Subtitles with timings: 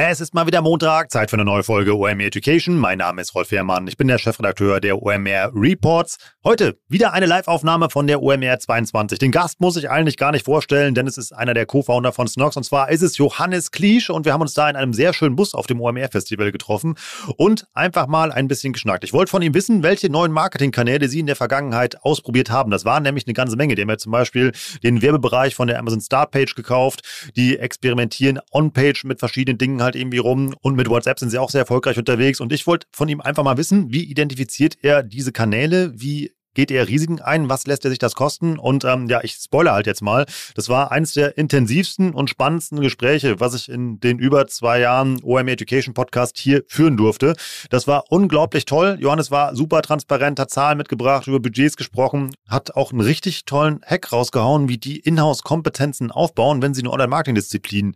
[0.00, 2.78] Es ist mal wieder Montag, Zeit für eine neue Folge OMR Education.
[2.78, 6.18] Mein Name ist Rolf Herrmann, ich bin der Chefredakteur der OMR Reports.
[6.44, 9.18] Heute wieder eine Live-Aufnahme von der OMR 22.
[9.18, 12.28] Den Gast muss ich eigentlich gar nicht vorstellen, denn es ist einer der Co-Founder von
[12.28, 15.12] Snox und zwar ist es Johannes Kliesch und wir haben uns da in einem sehr
[15.12, 16.94] schönen Bus auf dem OMR Festival getroffen
[17.36, 19.02] und einfach mal ein bisschen geschnackt.
[19.02, 22.70] Ich wollte von ihm wissen, welche neuen Marketingkanäle Sie in der Vergangenheit ausprobiert haben.
[22.70, 23.74] Das waren nämlich eine ganze Menge.
[23.74, 24.52] Die haben ja zum Beispiel
[24.84, 27.30] den Werbebereich von der Amazon Startpage gekauft.
[27.34, 31.50] Die experimentieren on-page mit verschiedenen Dingen halt irgendwie rum und mit WhatsApp sind sie auch
[31.50, 32.40] sehr erfolgreich unterwegs.
[32.40, 35.92] Und ich wollte von ihm einfach mal wissen, wie identifiziert er diese Kanäle?
[35.94, 37.48] Wie geht er Risiken ein?
[37.48, 38.58] Was lässt er sich das kosten?
[38.58, 40.26] Und ähm, ja, ich spoilere halt jetzt mal.
[40.56, 45.20] Das war eines der intensivsten und spannendsten Gespräche, was ich in den über zwei Jahren
[45.22, 47.36] OM Education Podcast hier führen durfte.
[47.70, 48.98] Das war unglaublich toll.
[49.00, 53.80] Johannes war super transparent, hat Zahlen mitgebracht, über Budgets gesprochen, hat auch einen richtig tollen
[53.86, 57.94] Hack rausgehauen, wie die Inhouse-Kompetenzen aufbauen, wenn sie eine Online-Marketing-Disziplin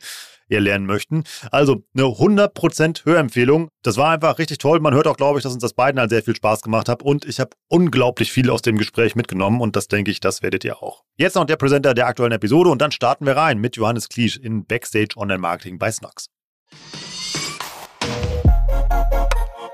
[0.60, 1.24] lernen möchten.
[1.50, 3.68] Also eine 100% Hörempfehlung.
[3.82, 4.80] Das war einfach richtig toll.
[4.80, 7.02] Man hört auch, glaube ich, dass uns das beiden halt sehr viel Spaß gemacht hat
[7.02, 10.64] und ich habe unglaublich viel aus dem Gespräch mitgenommen und das denke ich, das werdet
[10.64, 11.02] ihr auch.
[11.16, 14.36] Jetzt noch der Präsenter der aktuellen Episode und dann starten wir rein mit Johannes Kliesch
[14.36, 16.26] in Backstage Online Marketing bei Snox.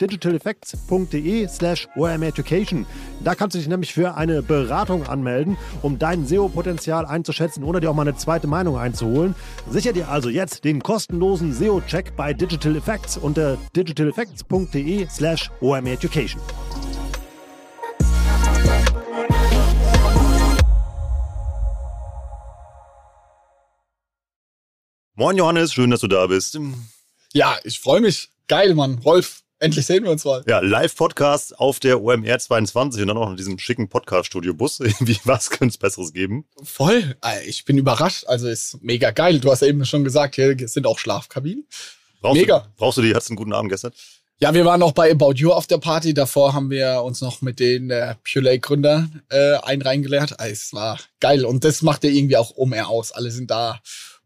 [0.00, 2.86] digitaleffects.de slash omeducation.
[3.22, 7.90] Da kannst du dich nämlich für eine Beratung anmelden, um dein SEO-Potenzial einzuschätzen oder dir
[7.90, 9.34] auch mal eine zweite Meinung einzuholen.
[9.70, 16.40] Sicher dir also jetzt den kostenlosen SEO-Check bei Digital Effects unter digitaleffects.de slash omeducation.
[25.16, 26.58] Moin Johannes, schön, dass du da bist.
[27.32, 28.30] Ja, ich freue mich.
[28.48, 28.98] Geil, Mann.
[28.98, 30.44] Rolf, Endlich sehen wir uns mal.
[30.46, 34.80] Ja, Live-Podcast auf der OMR 22 und dann auch in diesem schicken Podcast-Studio-Bus.
[35.00, 36.44] Wie was könnte es Besseres geben?
[36.62, 37.16] Voll.
[37.46, 38.26] Ich bin überrascht.
[38.26, 39.40] Also ist mega geil.
[39.40, 41.66] Du hast ja eben schon gesagt, hier sind auch Schlafkabinen.
[42.20, 42.58] Brauchst mega.
[42.58, 43.14] Du, brauchst du die?
[43.14, 43.92] Hattest du einen guten Abend gestern?
[44.38, 46.12] Ja, wir waren noch bei About You auf der Party.
[46.12, 50.40] Davor haben wir uns noch mit den äh, Purelay-Gründern äh, ein reingeleert.
[50.40, 51.46] Also, es war geil.
[51.46, 53.12] Und das macht ja irgendwie auch OMR aus.
[53.12, 53.80] Alle sind da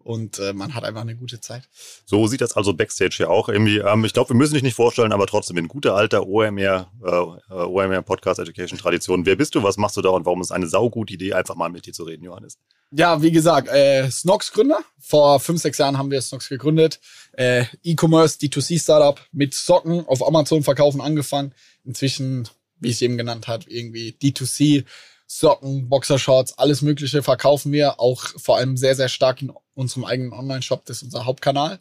[0.09, 1.69] und äh, man hat einfach eine gute Zeit.
[2.07, 3.77] So sieht das also Backstage ja auch irgendwie.
[3.77, 7.53] Ähm, ich glaube, wir müssen dich nicht vorstellen, aber trotzdem in guter alter OMR, äh,
[7.53, 9.27] OMR Podcast Education Tradition.
[9.27, 11.57] Wer bist du, was machst du da und warum ist es eine saugute Idee, einfach
[11.57, 12.57] mal mit dir zu reden, Johannes?
[12.91, 14.81] Ja, wie gesagt, äh, Snox Gründer.
[14.99, 17.01] Vor fünf, sechs Jahren haben wir Snox gegründet.
[17.33, 21.53] Äh, E-Commerce, D2C Startup mit Socken auf Amazon verkaufen angefangen.
[21.85, 22.49] Inzwischen,
[22.81, 24.87] wie ich es eben genannt habe, irgendwie D2C
[25.31, 28.01] Socken, Boxershorts, alles Mögliche verkaufen wir.
[28.01, 30.85] Auch vor allem sehr, sehr stark in unserem eigenen Online-Shop.
[30.87, 31.79] Das ist unser Hauptkanal.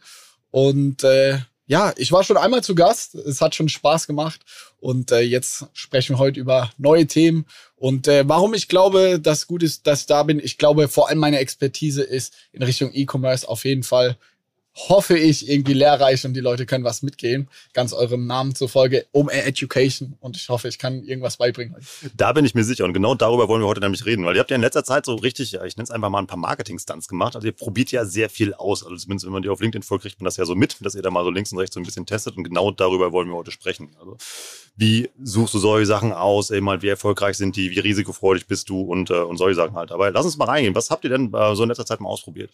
[0.52, 3.16] Und äh, ja, ich war schon einmal zu Gast.
[3.16, 4.41] Es hat schon Spaß gemacht.
[4.80, 7.46] Und äh, jetzt sprechen wir heute über neue Themen.
[7.78, 10.40] Und äh, warum ich glaube, dass gut ist, dass ich da bin.
[10.40, 14.18] Ich glaube, vor allem meine Expertise ist in Richtung E-Commerce auf jeden Fall
[14.78, 17.50] hoffe ich, irgendwie lehrreich und die Leute können was mitgehen.
[17.74, 20.16] Ganz eurem Namen zufolge, um Education.
[20.20, 21.76] Und ich hoffe, ich kann irgendwas beibringen.
[22.16, 22.85] Da bin ich mir sicher.
[22.85, 24.24] Und genau darüber wollen wir heute nämlich reden.
[24.24, 26.28] Weil ihr habt ja in letzter Zeit so richtig, ich nenne es einfach mal ein
[26.28, 27.35] paar Marketing-Stunts gemacht.
[27.35, 28.84] Also ihr probiert ja sehr viel aus.
[28.84, 30.94] Also zumindest, wenn man die auf LinkedIn folgt, kriegt man das ja so mit, dass
[30.94, 32.38] ihr da mal so links und rechts so ein bisschen testet.
[32.38, 33.96] Und genau darüber wollen wir heute sprechen.
[34.00, 34.18] Also
[34.76, 36.52] wie suchst du solche Sachen aus?
[36.52, 37.72] Eben halt, wie erfolgreich sind die?
[37.72, 38.82] Wie risikofreudig bist du?
[38.82, 39.91] Und, äh, und solche Sachen halt.
[39.91, 40.76] Aber lass uns mal reingehen.
[40.76, 42.52] Was habt ihr denn äh, so in letzter Zeit mal ausprobiert?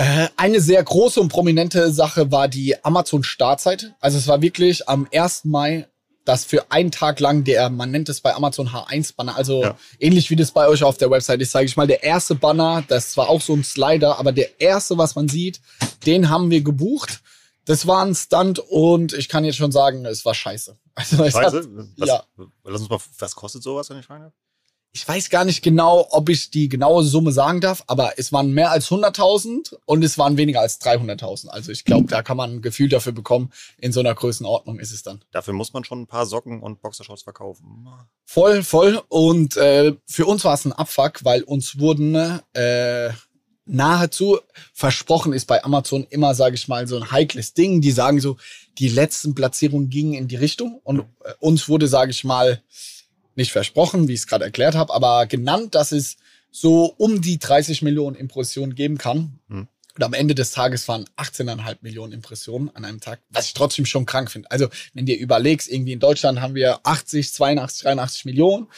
[0.00, 3.92] Äh, eine sehr große und prominente Sache war die Amazon-Startzeit.
[4.00, 5.44] Also es war wirklich am 1.
[5.44, 5.88] Mai,
[6.24, 9.76] dass für einen Tag lang der, man nennt es bei Amazon H1-Banner, also ja.
[9.98, 12.82] ähnlich wie das bei euch auf der Website ist, sage ich mal, der erste Banner,
[12.88, 15.60] das war auch so ein Slider, aber der erste, was man sieht,
[16.06, 17.20] den haben wir gebucht.
[17.66, 20.78] Das war ein Stunt und ich kann jetzt schon sagen, es war scheiße.
[20.94, 21.58] Also Scheiße?
[21.58, 21.66] Hat,
[21.98, 22.24] Was, ja.
[22.64, 24.32] Lass uns mal, was kostet sowas, wenn ich fragen darf?
[24.92, 28.50] Ich weiß gar nicht genau, ob ich die genaue Summe sagen darf, aber es waren
[28.50, 31.46] mehr als 100.000 und es waren weniger als 300.000.
[31.46, 33.52] Also ich glaube, da kann man ein Gefühl dafür bekommen.
[33.78, 35.22] In so einer Größenordnung ist es dann.
[35.30, 37.86] Dafür muss man schon ein paar Socken und Boxershorts verkaufen.
[38.24, 39.00] Voll, voll.
[39.08, 43.10] Und äh, für uns war es ein Abfuck, weil uns wurden äh,
[43.66, 44.38] nahezu
[44.74, 47.80] versprochen ist bei Amazon immer, sage ich mal, so ein heikles Ding.
[47.80, 48.38] Die sagen so,
[48.78, 52.62] die letzten Platzierungen gingen in die Richtung und äh, uns wurde, sage ich mal,
[53.36, 56.16] nicht versprochen, wie ich es gerade erklärt habe, aber genannt, dass es
[56.50, 59.38] so um die 30 Millionen Impressionen geben kann.
[59.48, 59.68] Hm.
[59.96, 63.86] Und am Ende des Tages waren 18,5 Millionen Impressionen an einem Tag, was ich trotzdem
[63.86, 64.50] schon krank finde.
[64.50, 68.68] Also, wenn dir überlegst, irgendwie in Deutschland haben wir 80, 82, 83 Millionen.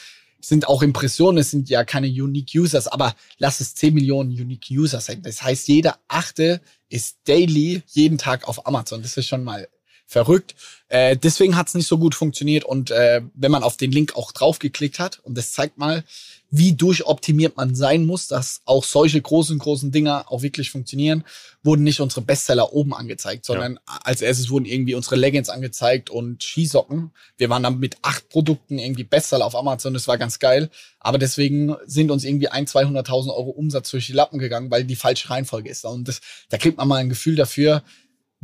[0.41, 4.31] Es sind auch Impressionen, es sind ja keine Unique Users, aber lass es 10 Millionen
[4.31, 5.23] Unique Users sein.
[5.23, 9.03] Das heißt, jeder achte ist daily jeden Tag auf Amazon.
[9.03, 9.69] Das ist schon mal
[10.13, 10.55] verrückt.
[10.89, 12.65] Äh, deswegen hat es nicht so gut funktioniert.
[12.65, 16.05] Und äh, wenn man auf den Link auch draufgeklickt hat, und das zeigt mal,
[16.51, 21.25] wie durchoptimiert man sein muss, dass auch solche großen, großen Dinger auch wirklich funktionieren,
[21.63, 24.01] wurden nicht unsere Bestseller oben angezeigt, sondern ja.
[24.05, 27.11] als erstes wurden irgendwie unsere Leggings angezeigt und Skisocken.
[27.39, 30.69] Wir waren dann mit acht Produkten irgendwie Bestseller auf Amazon, das war ganz geil.
[31.01, 34.95] Aber deswegen sind uns irgendwie ein, 200.000 Euro Umsatz durch die Lappen gegangen, weil die
[34.95, 35.87] falsche Reihenfolge ist.
[35.87, 36.21] Und das,
[36.51, 37.83] da kriegt man mal ein Gefühl dafür,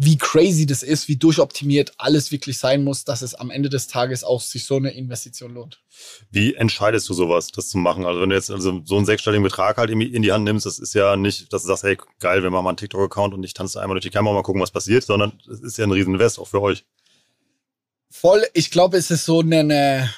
[0.00, 3.88] wie crazy das ist, wie durchoptimiert alles wirklich sein muss, dass es am Ende des
[3.88, 5.82] Tages auch sich so eine Investition lohnt.
[6.30, 8.06] Wie entscheidest du sowas, das zu machen?
[8.06, 10.78] Also wenn du jetzt also so einen sechsstelligen Betrag halt in die Hand nimmst, das
[10.78, 13.54] ist ja nicht, dass du sagst, hey, geil, wir machen mal einen TikTok-Account und ich
[13.54, 16.38] tanze einmal durch die Kamera mal gucken, was passiert, sondern es ist ja ein Rieseninvest
[16.38, 16.84] auch für euch.
[18.08, 20.14] Voll, ich glaube, es ist so eine,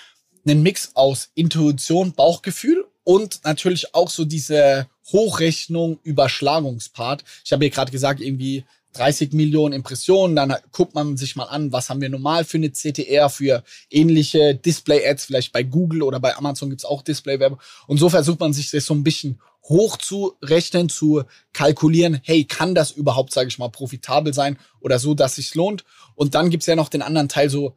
[0.46, 7.24] ein Mix aus Intuition, Bauchgefühl und natürlich auch so diese Hochrechnung, Überschlagungspart.
[7.46, 11.72] Ich habe hier gerade gesagt, irgendwie 30 Millionen Impressionen, dann guckt man sich mal an,
[11.72, 16.36] was haben wir normal für eine CTR, für ähnliche Display-Ads, vielleicht bei Google oder bei
[16.36, 17.60] Amazon gibt's auch Display-Werbung.
[17.86, 21.22] Und so versucht man sich das so ein bisschen hochzurechnen, zu
[21.52, 25.84] kalkulieren, hey, kann das überhaupt, sage ich mal, profitabel sein oder so, dass sich's lohnt?
[26.16, 27.76] Und dann gibt's ja noch den anderen Teil so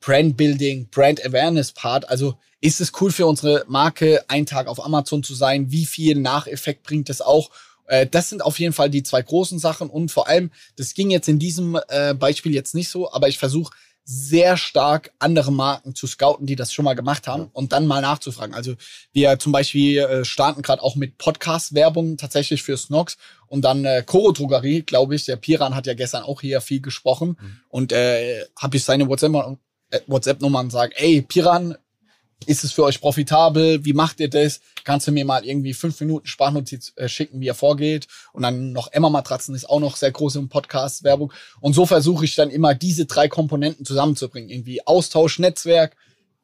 [0.00, 2.08] Brand Building, Brand Awareness Part.
[2.08, 5.70] Also ist es cool für unsere Marke, einen Tag auf Amazon zu sein?
[5.70, 7.50] Wie viel Nacheffekt bringt es auch?
[7.90, 11.10] Äh, das sind auf jeden Fall die zwei großen Sachen und vor allem, das ging
[11.10, 13.72] jetzt in diesem äh, Beispiel jetzt nicht so, aber ich versuche
[14.04, 18.00] sehr stark andere Marken zu scouten, die das schon mal gemacht haben und dann mal
[18.00, 18.54] nachzufragen.
[18.54, 18.74] Also
[19.12, 24.02] wir zum Beispiel äh, starten gerade auch mit Podcast-Werbung tatsächlich für Snox und dann äh,
[24.06, 25.26] Koro Drogerie, glaube ich.
[25.26, 27.60] Der Piran hat ja gestern auch hier viel gesprochen mhm.
[27.68, 29.58] und äh, habe ich seine WhatsApp-Nummer
[29.90, 31.76] äh, WhatsApp und sage, ey Piran,
[32.46, 33.84] ist es für euch profitabel?
[33.84, 34.60] Wie macht ihr das?
[34.84, 38.06] Kannst du mir mal irgendwie fünf Minuten Sprachnotiz äh, schicken, wie er vorgeht?
[38.32, 41.32] Und dann noch Emma-Matratzen ist auch noch sehr groß im Podcast, Werbung.
[41.60, 44.50] Und so versuche ich dann immer diese drei Komponenten zusammenzubringen.
[44.50, 45.96] Irgendwie Austausch, Netzwerk,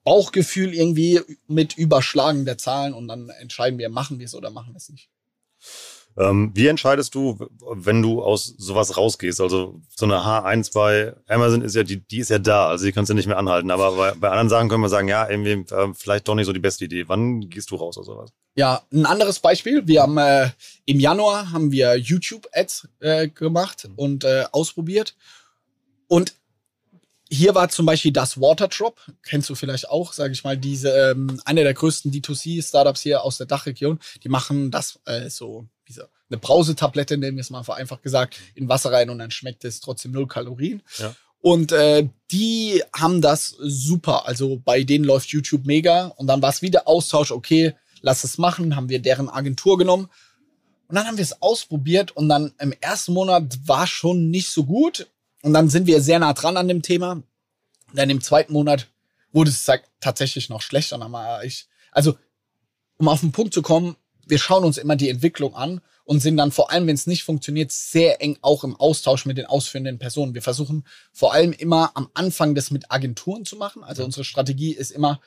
[0.04, 4.72] Bauchgefühl irgendwie mit Überschlagen der Zahlen und dann entscheiden wir, machen wir es oder machen
[4.72, 5.08] wir es nicht.
[6.19, 7.39] Ähm, wie entscheidest du,
[7.75, 9.41] wenn du aus sowas rausgehst?
[9.41, 12.93] Also so eine H1 bei Amazon ist ja, die, die ist ja da, also die
[12.93, 13.71] kannst du nicht mehr anhalten.
[13.71, 16.55] Aber bei, bei anderen Sachen können wir sagen, ja, irgendwie äh, vielleicht doch nicht so
[16.55, 17.09] die beste Idee.
[17.09, 18.33] Wann gehst du raus aus sowas?
[18.55, 19.87] Ja, ein anderes Beispiel.
[19.87, 20.51] Wir haben äh,
[20.87, 25.15] im Januar haben wir YouTube-Ads äh, gemacht und äh, ausprobiert.
[26.08, 26.35] Und
[27.29, 31.41] hier war zum Beispiel das Waterdrop, kennst du vielleicht auch, sage ich mal, diese ähm,
[31.44, 33.99] eine der größten D2C-Startups hier aus der Dachregion.
[34.23, 35.67] Die machen das äh, so
[36.28, 39.81] eine Brausetablette, nennen wir es mal vereinfacht gesagt, in Wasser rein und dann schmeckt es
[39.81, 40.82] trotzdem null Kalorien.
[40.98, 41.14] Ja.
[41.40, 44.26] Und äh, die haben das super.
[44.26, 46.06] Also bei denen läuft YouTube mega.
[46.16, 50.08] Und dann war es wieder Austausch, okay, lass es machen, haben wir deren Agentur genommen.
[50.88, 54.64] Und dann haben wir es ausprobiert und dann im ersten Monat war schon nicht so
[54.64, 55.08] gut.
[55.43, 57.12] Und dann sind wir sehr nah dran an dem Thema.
[57.12, 57.24] Und
[57.93, 58.88] dann im zweiten Monat
[59.32, 60.98] wurde es tatsächlich noch schlechter.
[61.93, 62.16] also,
[62.98, 63.96] um auf den Punkt zu kommen,
[64.27, 67.25] wir schauen uns immer die Entwicklung an und sind dann vor allem, wenn es nicht
[67.25, 70.35] funktioniert, sehr eng auch im Austausch mit den ausführenden Personen.
[70.35, 73.83] Wir versuchen vor allem immer am Anfang das mit Agenturen zu machen.
[73.83, 75.21] Also unsere Strategie ist immer,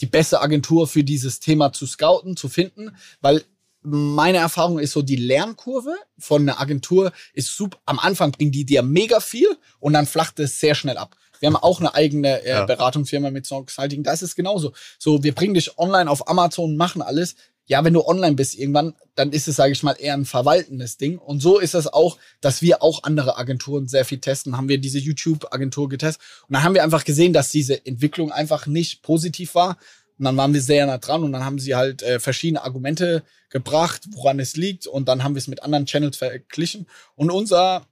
[0.00, 3.42] die beste Agentur für dieses Thema zu scouten, zu finden, weil
[3.80, 7.78] meine Erfahrung ist so, die Lernkurve von einer Agentur ist super.
[7.86, 9.48] Am Anfang bringen die dir mega viel
[9.80, 11.16] und dann flacht es sehr schnell ab.
[11.40, 12.64] Wir haben auch eine eigene äh, ja.
[12.64, 14.02] Beratungsfirma mit Song Consulting.
[14.02, 14.72] Da ist es genauso.
[14.98, 17.36] So, wir bringen dich online auf Amazon, machen alles
[17.68, 20.96] ja, wenn du online bist irgendwann, dann ist es, sage ich mal, eher ein verwaltendes
[20.96, 21.18] Ding.
[21.18, 24.56] Und so ist es auch, dass wir auch andere Agenturen sehr viel testen.
[24.56, 26.22] Haben wir diese YouTube-Agentur getestet.
[26.48, 29.76] Und dann haben wir einfach gesehen, dass diese Entwicklung einfach nicht positiv war.
[30.18, 33.22] Und dann waren wir sehr nah dran und dann haben sie halt äh, verschiedene Argumente
[33.50, 34.86] gebracht, woran es liegt.
[34.86, 36.86] Und dann haben wir es mit anderen Channels verglichen.
[37.16, 37.86] Und unser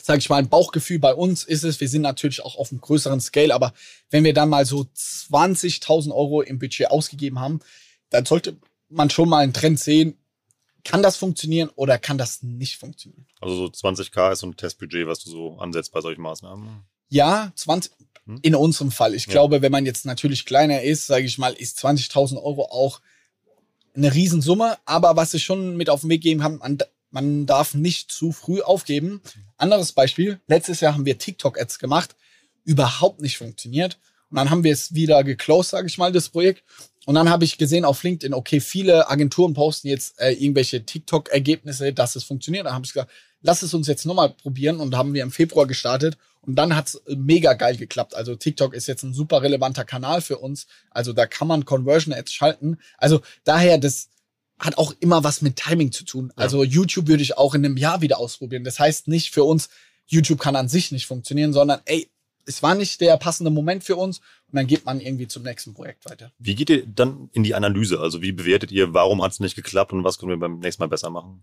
[0.00, 2.80] sage ich mal, ein Bauchgefühl bei uns ist es, wir sind natürlich auch auf einem
[2.80, 3.72] größeren Scale, aber
[4.10, 7.60] wenn wir dann mal so 20.000 Euro im Budget ausgegeben haben,
[8.10, 8.56] dann sollte
[8.92, 10.16] man schon mal einen Trend sehen,
[10.84, 13.26] kann das funktionieren oder kann das nicht funktionieren?
[13.40, 16.82] Also so 20k ist so ein Testbudget, was du so ansetzt bei solchen Maßnahmen.
[17.08, 17.92] Ja, 20,
[18.26, 18.38] hm?
[18.42, 19.14] in unserem Fall.
[19.14, 19.32] Ich ja.
[19.32, 23.00] glaube, wenn man jetzt natürlich kleiner ist, sage ich mal, ist 20.000 Euro auch
[23.94, 24.78] eine Riesensumme.
[24.84, 26.78] Aber was ich schon mit auf den Weg geben kann, man,
[27.10, 29.20] man darf nicht zu früh aufgeben.
[29.56, 30.40] Anderes Beispiel.
[30.46, 32.16] Letztes Jahr haben wir TikTok-Ads gemacht.
[32.64, 33.98] Überhaupt nicht funktioniert.
[34.30, 36.64] Und dann haben wir es wieder geclosed, sage ich mal, das Projekt.
[37.04, 41.92] Und dann habe ich gesehen auf LinkedIn, okay, viele Agenturen posten jetzt äh, irgendwelche TikTok-Ergebnisse,
[41.92, 42.66] dass es funktioniert.
[42.66, 44.78] Dann habe ich gesagt, lass es uns jetzt nochmal probieren.
[44.78, 46.16] Und haben wir im Februar gestartet.
[46.42, 48.14] Und dann hat's mega geil geklappt.
[48.14, 50.66] Also TikTok ist jetzt ein super relevanter Kanal für uns.
[50.90, 52.78] Also da kann man Conversion Ads schalten.
[52.98, 54.08] Also daher, das
[54.58, 56.32] hat auch immer was mit Timing zu tun.
[56.36, 56.42] Ja.
[56.42, 58.64] Also YouTube würde ich auch in einem Jahr wieder ausprobieren.
[58.64, 59.68] Das heißt nicht für uns,
[60.06, 62.11] YouTube kann an sich nicht funktionieren, sondern ey,
[62.46, 65.74] es war nicht der passende Moment für uns und dann geht man irgendwie zum nächsten
[65.74, 66.32] Projekt weiter.
[66.38, 68.00] Wie geht ihr dann in die Analyse?
[68.00, 70.82] Also wie bewertet ihr, warum hat es nicht geklappt und was können wir beim nächsten
[70.82, 71.42] Mal besser machen?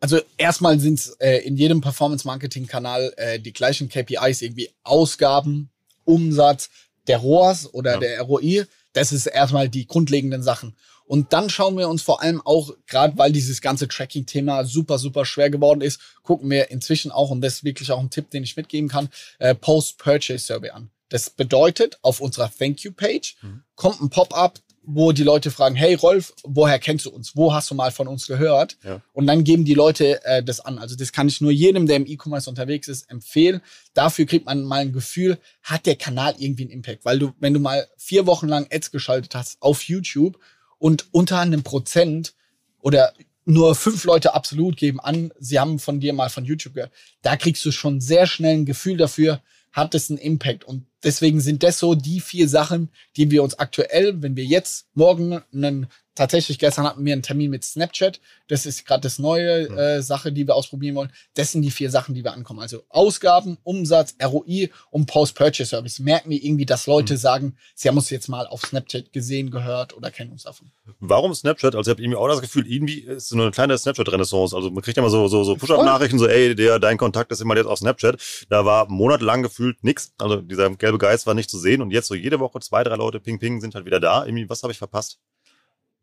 [0.00, 5.70] Also erstmal sind es äh, in jedem Performance-Marketing-Kanal äh, die gleichen KPIs, irgendwie Ausgaben,
[6.04, 6.70] Umsatz,
[7.08, 7.98] der ROAS oder ja.
[7.98, 8.64] der ROI.
[8.92, 10.76] Das ist erstmal die grundlegenden Sachen.
[11.08, 15.24] Und dann schauen wir uns vor allem auch, gerade weil dieses ganze Tracking-Thema super, super
[15.24, 18.44] schwer geworden ist, gucken wir inzwischen auch, und das ist wirklich auch ein Tipp, den
[18.44, 20.90] ich mitgeben kann, äh, Post-Purchase-Survey an.
[21.08, 23.62] Das bedeutet, auf unserer Thank You-Page mhm.
[23.74, 24.60] kommt ein Pop-up,
[24.90, 27.36] wo die Leute fragen, hey Rolf, woher kennst du uns?
[27.36, 28.76] Wo hast du mal von uns gehört?
[28.82, 29.02] Ja.
[29.12, 30.78] Und dann geben die Leute äh, das an.
[30.78, 33.60] Also das kann ich nur jedem, der im E-Commerce unterwegs ist, empfehlen.
[33.92, 37.04] Dafür kriegt man mal ein Gefühl, hat der Kanal irgendwie einen Impact?
[37.04, 40.38] Weil du, wenn du mal vier Wochen lang Ads geschaltet hast auf YouTube
[40.78, 42.34] und unter einem Prozent
[42.80, 43.12] oder
[43.44, 46.92] nur fünf Leute absolut geben an, sie haben von dir mal von YouTube gehört,
[47.22, 49.40] da kriegst du schon sehr schnell ein Gefühl dafür,
[49.72, 50.64] hat es einen Impact.
[50.64, 54.88] Und deswegen sind das so die vier Sachen, die wir uns aktuell, wenn wir jetzt
[54.94, 55.86] morgen einen
[56.18, 58.20] tatsächlich gestern hatten wir einen Termin mit Snapchat.
[58.48, 59.78] Das ist gerade das neue mhm.
[59.78, 61.12] äh, Sache, die wir ausprobieren wollen.
[61.34, 62.60] Das sind die vier Sachen, die wir ankommen.
[62.60, 66.00] Also Ausgaben, Umsatz, ROI und Post-Purchase-Service.
[66.00, 67.18] Merken wir irgendwie, dass Leute mhm.
[67.18, 70.70] sagen, sie haben uns jetzt mal auf Snapchat gesehen, gehört oder kennen uns davon.
[71.00, 71.74] Warum Snapchat?
[71.74, 74.54] Also ich habe irgendwie auch das Gefühl, irgendwie ist so eine kleine Snapchat-Renaissance.
[74.54, 77.40] Also man kriegt ja immer so, so, so Push-Up-Nachrichten, so ey, der, dein Kontakt ist
[77.40, 78.20] immer jetzt auf Snapchat.
[78.48, 80.12] Da war monatelang gefühlt nix.
[80.18, 82.96] Also dieser gelbe Geist war nicht zu sehen und jetzt so jede Woche zwei, drei
[82.96, 84.24] Leute ping ping sind halt wieder da.
[84.24, 85.20] Irgendwie, was habe ich verpasst?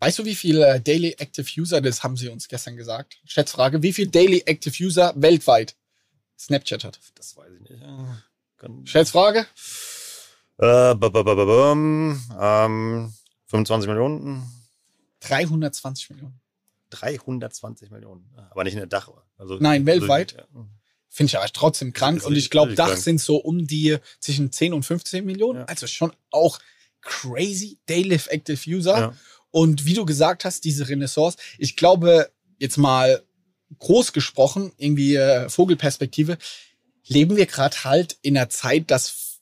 [0.05, 3.17] Weißt du, wie viele Daily Active User, das haben sie uns gestern gesagt?
[3.25, 5.75] Schätzfrage, wie viele Daily Active User weltweit
[6.37, 6.99] Snapchat hat?
[7.15, 7.81] Das weiß ich nicht.
[8.57, 9.47] Kann Schätzfrage?
[10.59, 12.21] Äh, ähm,
[13.47, 14.43] 25 Millionen.
[15.21, 16.39] 320 Millionen.
[16.91, 18.29] 320 Millionen.
[18.51, 19.09] Aber nicht in der Dach.
[19.39, 20.37] Also, Nein, weltweit.
[20.37, 20.67] Also,
[21.09, 22.23] Finde ich aber trotzdem krank.
[22.23, 23.01] Und ich glaube, Dach krank.
[23.01, 25.61] sind so um die zwischen 10 und 15 Millionen.
[25.61, 25.65] Ja.
[25.65, 26.59] Also schon auch
[27.01, 28.99] crazy Daily Active User.
[28.99, 29.15] Ja.
[29.55, 33.23] Und wie du gesagt hast, diese Renaissance, ich glaube, jetzt mal
[33.79, 36.37] groß gesprochen, irgendwie äh, Vogelperspektive,
[37.07, 39.39] leben wir gerade halt in einer Zeit, dass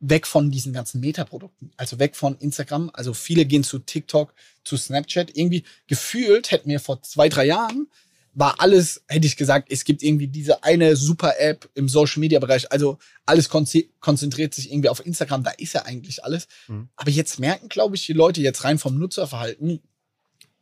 [0.00, 4.76] weg von diesen ganzen Metaprodukten, also weg von Instagram, also viele gehen zu TikTok, zu
[4.76, 5.34] Snapchat.
[5.34, 7.88] Irgendwie gefühlt hätten wir vor zwei, drei Jahren
[8.38, 12.38] war alles, hätte ich gesagt, es gibt irgendwie diese eine super App im Social Media
[12.38, 12.70] Bereich.
[12.70, 16.46] Also alles konzentriert sich irgendwie auf Instagram, da ist ja eigentlich alles.
[16.68, 16.88] Mhm.
[16.94, 19.80] Aber jetzt merken, glaube ich, die Leute jetzt rein vom Nutzerverhalten,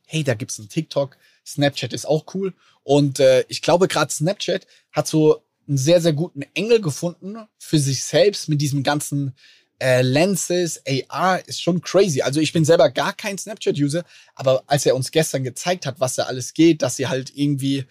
[0.07, 2.55] hey, da gibt's einen TikTok, Snapchat ist auch cool.
[2.83, 7.79] Und äh, ich glaube, gerade Snapchat hat so einen sehr, sehr guten Engel gefunden für
[7.79, 9.35] sich selbst mit diesem ganzen
[9.79, 12.23] äh, Lenses, AR ist schon crazy.
[12.23, 14.05] Also ich bin selber gar kein Snapchat-User,
[14.35, 17.85] aber als er uns gestern gezeigt hat, was da alles geht, dass sie halt irgendwie,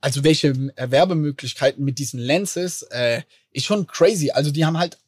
[0.00, 4.30] also welche Werbemöglichkeiten mit diesen Lenses, äh, ist schon crazy.
[4.30, 4.98] Also die haben halt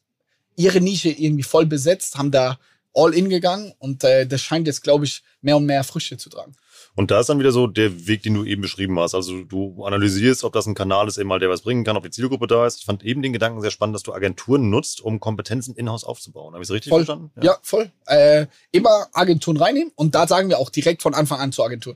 [0.55, 2.59] ihre Nische irgendwie voll besetzt, haben da
[2.93, 6.29] all in gegangen und äh, das scheint jetzt, glaube ich, mehr und mehr Früchte zu
[6.29, 6.55] tragen.
[6.95, 9.15] Und da ist dann wieder so der Weg, den du eben beschrieben hast.
[9.15, 12.03] Also du analysierst, ob das ein Kanal ist, eben mal der was bringen kann, ob
[12.03, 12.79] die Zielgruppe da ist.
[12.79, 16.53] Ich fand eben den Gedanken sehr spannend, dass du Agenturen nutzt, um Kompetenzen in-house aufzubauen.
[16.53, 17.05] Habe ich es richtig voll.
[17.05, 17.31] verstanden?
[17.37, 17.91] Ja, ja voll.
[18.07, 21.95] Äh, immer Agenturen reinnehmen und da sagen wir auch direkt von Anfang an zur Agentur.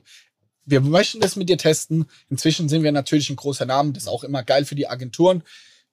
[0.64, 2.06] Wir möchten das mit dir testen.
[2.28, 3.92] Inzwischen sind wir natürlich ein großer Name.
[3.92, 5.42] Das ist auch immer geil für die Agenturen.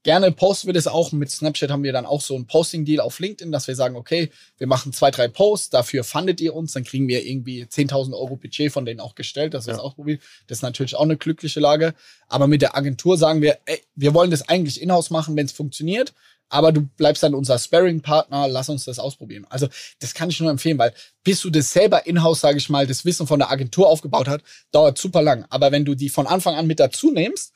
[0.04, 1.14] Gerne posten wir das auch.
[1.14, 4.30] Mit Snapchat haben wir dann auch so ein Posting-Deal auf LinkedIn, dass wir sagen, okay,
[4.58, 8.36] wir machen zwei, drei Posts, dafür fundet ihr uns, dann kriegen wir irgendwie 10.000 Euro
[8.36, 9.78] Budget von denen auch gestellt, dass wir ja.
[9.78, 10.20] das ausprobieren.
[10.48, 11.94] Das ist natürlich auch eine glückliche Lage.
[12.28, 15.54] Aber mit der Agentur sagen wir, ey, wir wollen das eigentlich in-house machen, wenn es
[15.54, 16.14] funktioniert.
[16.50, 19.48] Aber du bleibst dann unser Sparring-Partner, lass uns das ausprobieren.
[19.50, 19.70] Also
[20.00, 20.94] das kann ich nur empfehlen, weil
[21.24, 24.44] bis du das selber in-house, sage ich mal, das Wissen von der Agentur aufgebaut hat,
[24.72, 25.46] dauert super lang.
[25.50, 27.54] Aber wenn du die von Anfang an mit dazu nimmst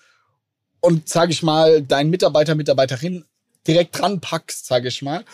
[0.79, 3.25] und, sage ich mal, deinen Mitarbeiter, Mitarbeiterin
[3.67, 5.25] direkt dran packst, sage ich mal,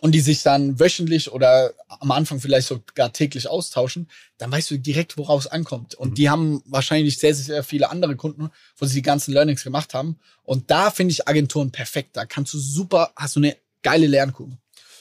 [0.00, 4.78] und die sich dann wöchentlich oder am Anfang vielleicht sogar täglich austauschen, dann weißt du
[4.78, 5.94] direkt, woraus es ankommt.
[5.96, 6.14] Und mhm.
[6.14, 10.18] die haben wahrscheinlich sehr, sehr viele andere Kunden, wo sie die ganzen Learnings gemacht haben.
[10.44, 12.16] Und da finde ich Agenturen perfekt.
[12.16, 14.56] Da kannst du super, hast du eine geile Lernkurve.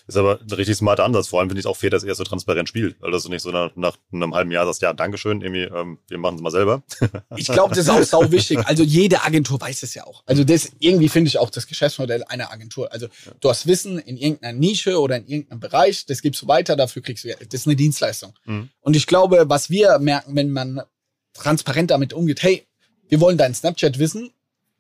[0.08, 1.28] Ist aber ein richtig smarter Ansatz.
[1.28, 2.96] Vor allem finde ich es auch fair, dass er so transparent spielt.
[3.02, 6.00] Weil das du nicht so nach, nach einem halben Jahr sagst, ja, Dankeschön, irgendwie, ähm,
[6.08, 6.84] wir machen es mal selber.
[7.36, 8.60] Ich glaube, das ist auch sau wichtig.
[8.66, 10.24] Also jede Agentur weiß es ja auch.
[10.26, 12.92] Also das irgendwie finde ich auch das Geschäftsmodell einer Agentur.
[12.92, 13.08] Also
[13.42, 17.02] du hast Wissen in irgendeiner Nische oder in irgendeinem Bereich, das gibst du weiter, dafür
[17.02, 18.34] kriegst du, das ist eine Dienstleistung.
[18.46, 18.70] Mhm.
[18.80, 20.82] Und ich glaube, was wir merken, wenn man
[21.34, 22.66] transparent damit umgeht, hey,
[23.10, 24.32] wir wollen dein Snapchat wissen,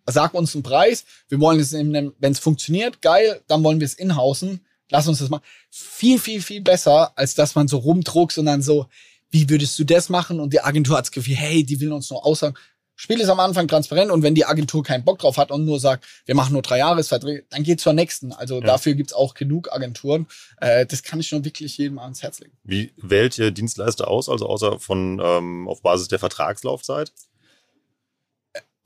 [0.06, 3.94] sag uns einen Preis, wir wollen es, wenn es funktioniert, geil, dann wollen wir es
[3.94, 5.42] inhausen lass uns das mal.
[5.70, 8.88] Viel, viel, viel besser, als dass man so rumdruckst und dann so,
[9.30, 10.40] wie würdest du das machen?
[10.40, 12.56] Und die Agentur hat das Gefühl, hey, die will uns nur aussagen.
[13.00, 15.80] Spiel ist am Anfang transparent und wenn die Agentur keinen Bock drauf hat und nur
[15.80, 18.32] sagt, wir machen nur drei Jahresverträge, dann geht zur nächsten.
[18.32, 18.66] Also ja.
[18.66, 20.26] dafür gibt's auch genug Agenturen.
[20.60, 22.58] Äh, das kann ich schon wirklich jedem ans Herz legen.
[22.64, 27.14] Wie wählt ihr Dienstleister aus, also außer von ähm, auf Basis der Vertragslaufzeit?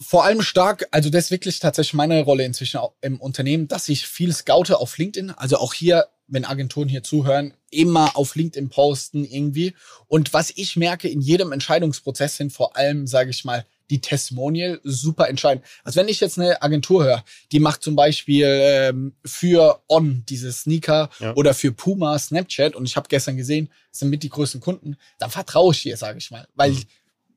[0.02, 3.88] Vor allem stark, also das ist wirklich tatsächlich meine Rolle inzwischen auch im Unternehmen, dass
[3.88, 5.32] ich viel scoute auf LinkedIn.
[5.32, 9.76] Also auch hier, wenn Agenturen hier zuhören, immer auf LinkedIn posten irgendwie.
[10.08, 14.80] Und was ich merke in jedem Entscheidungsprozess sind vor allem, sage ich mal, die Testimonial
[14.84, 15.66] super entscheidend.
[15.84, 20.52] Also wenn ich jetzt eine Agentur höre, die macht zum Beispiel ähm, für On diese
[20.54, 21.36] Sneaker ja.
[21.36, 25.30] oder für Puma Snapchat und ich habe gestern gesehen, sind mit die größten Kunden, dann
[25.30, 26.84] vertraue ich dir, sage ich mal, weil mhm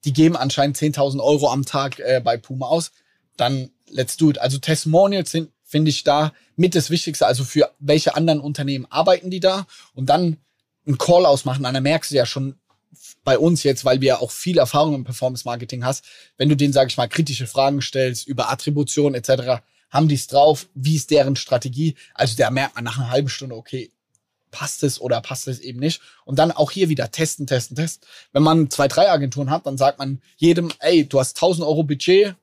[0.05, 2.93] die geben anscheinend 10.000 Euro am Tag äh, bei Puma aus,
[3.37, 4.39] dann let's do it.
[4.39, 7.27] Also Testimonials sind, finde ich, da mit das Wichtigste.
[7.27, 9.67] Also für welche anderen Unternehmen arbeiten die da?
[9.95, 10.39] Und dann
[10.87, 11.63] einen Call ausmachen.
[11.63, 12.57] Dann merkst du ja schon
[13.25, 16.05] bei uns jetzt, weil wir auch viel Erfahrung im Performance Marketing hast,
[16.37, 20.27] wenn du denen, sage ich mal, kritische Fragen stellst über Attribution etc., haben die es
[20.27, 21.95] drauf, wie ist deren Strategie?
[22.15, 23.91] Also da merkt man nach einer halben Stunde, okay,
[24.55, 26.01] passt es oder passt es eben nicht.
[26.25, 28.07] Und dann auch hier wieder testen, testen, testen.
[28.33, 31.83] Wenn man zwei, drei Agenturen hat, dann sagt man jedem, ey, du hast 1000 Euro
[31.83, 32.37] Budget,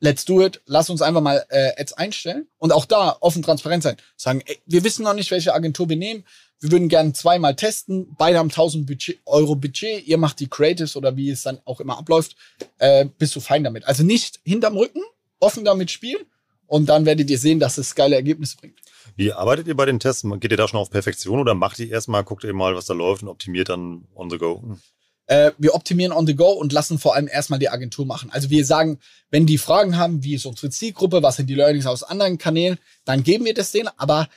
[0.00, 2.48] let's do it, lass uns einfach mal äh, Ads einstellen.
[2.56, 3.96] Und auch da offen transparent sein.
[4.16, 6.24] Sagen, ey, wir wissen noch nicht, welche Agentur wir nehmen.
[6.60, 8.14] Wir würden gerne zweimal testen.
[8.16, 10.06] Beide haben 1000 Budget, Euro Budget.
[10.06, 12.36] Ihr macht die Creatives oder wie es dann auch immer abläuft.
[12.78, 13.84] Äh, bist du fein damit.
[13.84, 15.02] Also nicht hinterm Rücken,
[15.40, 16.24] offen damit spielen.
[16.66, 18.78] Und dann werdet ihr sehen, dass es geile Ergebnisse bringt.
[19.16, 20.26] Wie arbeitet ihr bei den Tests?
[20.40, 22.94] Geht ihr da schon auf Perfektion oder macht ihr erstmal, guckt ihr mal, was da
[22.94, 24.62] läuft und optimiert dann on the go?
[24.62, 24.80] Hm.
[25.26, 28.30] Äh, wir optimieren on the go und lassen vor allem erstmal die Agentur machen.
[28.32, 28.98] Also wir sagen,
[29.30, 32.78] wenn die Fragen haben, wie ist unsere Zielgruppe, was sind die Learnings aus anderen Kanälen,
[33.04, 34.28] dann geben wir das denen, aber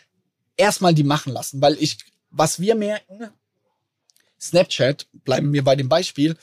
[0.58, 1.98] erstmal die machen lassen, weil ich,
[2.30, 3.30] was wir merken,
[4.40, 6.38] Snapchat, bleiben wir bei dem Beispiel,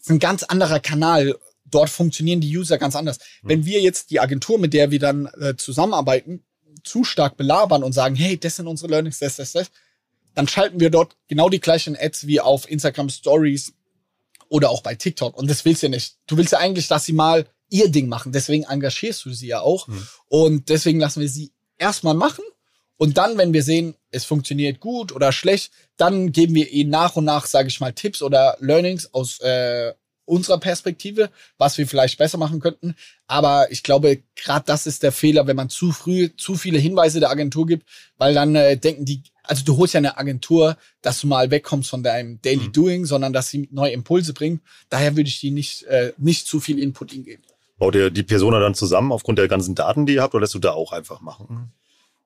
[0.00, 1.36] ist ein ganz anderer Kanal.
[1.66, 3.18] Dort funktionieren die User ganz anders.
[3.42, 3.48] Mhm.
[3.48, 6.44] Wenn wir jetzt die Agentur, mit der wir dann äh, zusammenarbeiten,
[6.84, 9.70] zu stark belabern und sagen, hey, das sind unsere Learnings, das, das, das,
[10.34, 13.72] dann schalten wir dort genau die gleichen Ads wie auf Instagram Stories
[14.48, 15.36] oder auch bei TikTok.
[15.36, 16.16] Und das willst du ja nicht.
[16.26, 18.32] Du willst ja eigentlich, dass sie mal ihr Ding machen.
[18.32, 19.88] Deswegen engagierst du sie ja auch.
[19.88, 20.06] Mhm.
[20.28, 22.44] Und deswegen lassen wir sie erstmal machen.
[22.96, 27.16] Und dann, wenn wir sehen, es funktioniert gut oder schlecht, dann geben wir ihnen nach
[27.16, 29.92] und nach, sage ich mal, Tipps oder Learnings aus äh,
[30.26, 32.94] unserer Perspektive, was wir vielleicht besser machen könnten.
[33.26, 37.20] Aber ich glaube, gerade das ist der Fehler, wenn man zu früh zu viele Hinweise
[37.20, 41.20] der Agentur gibt, weil dann äh, denken die, also du holst ja eine Agentur, dass
[41.20, 42.72] du mal wegkommst von deinem Daily mhm.
[42.72, 44.60] Doing, sondern dass sie neue Impulse bringen.
[44.88, 47.42] Daher würde ich die nicht, äh, nicht zu viel Input ihnen geben.
[47.78, 50.54] Baut ihr die Persona dann zusammen aufgrund der ganzen Daten, die ihr habt, oder lässt
[50.54, 51.72] du da auch einfach machen?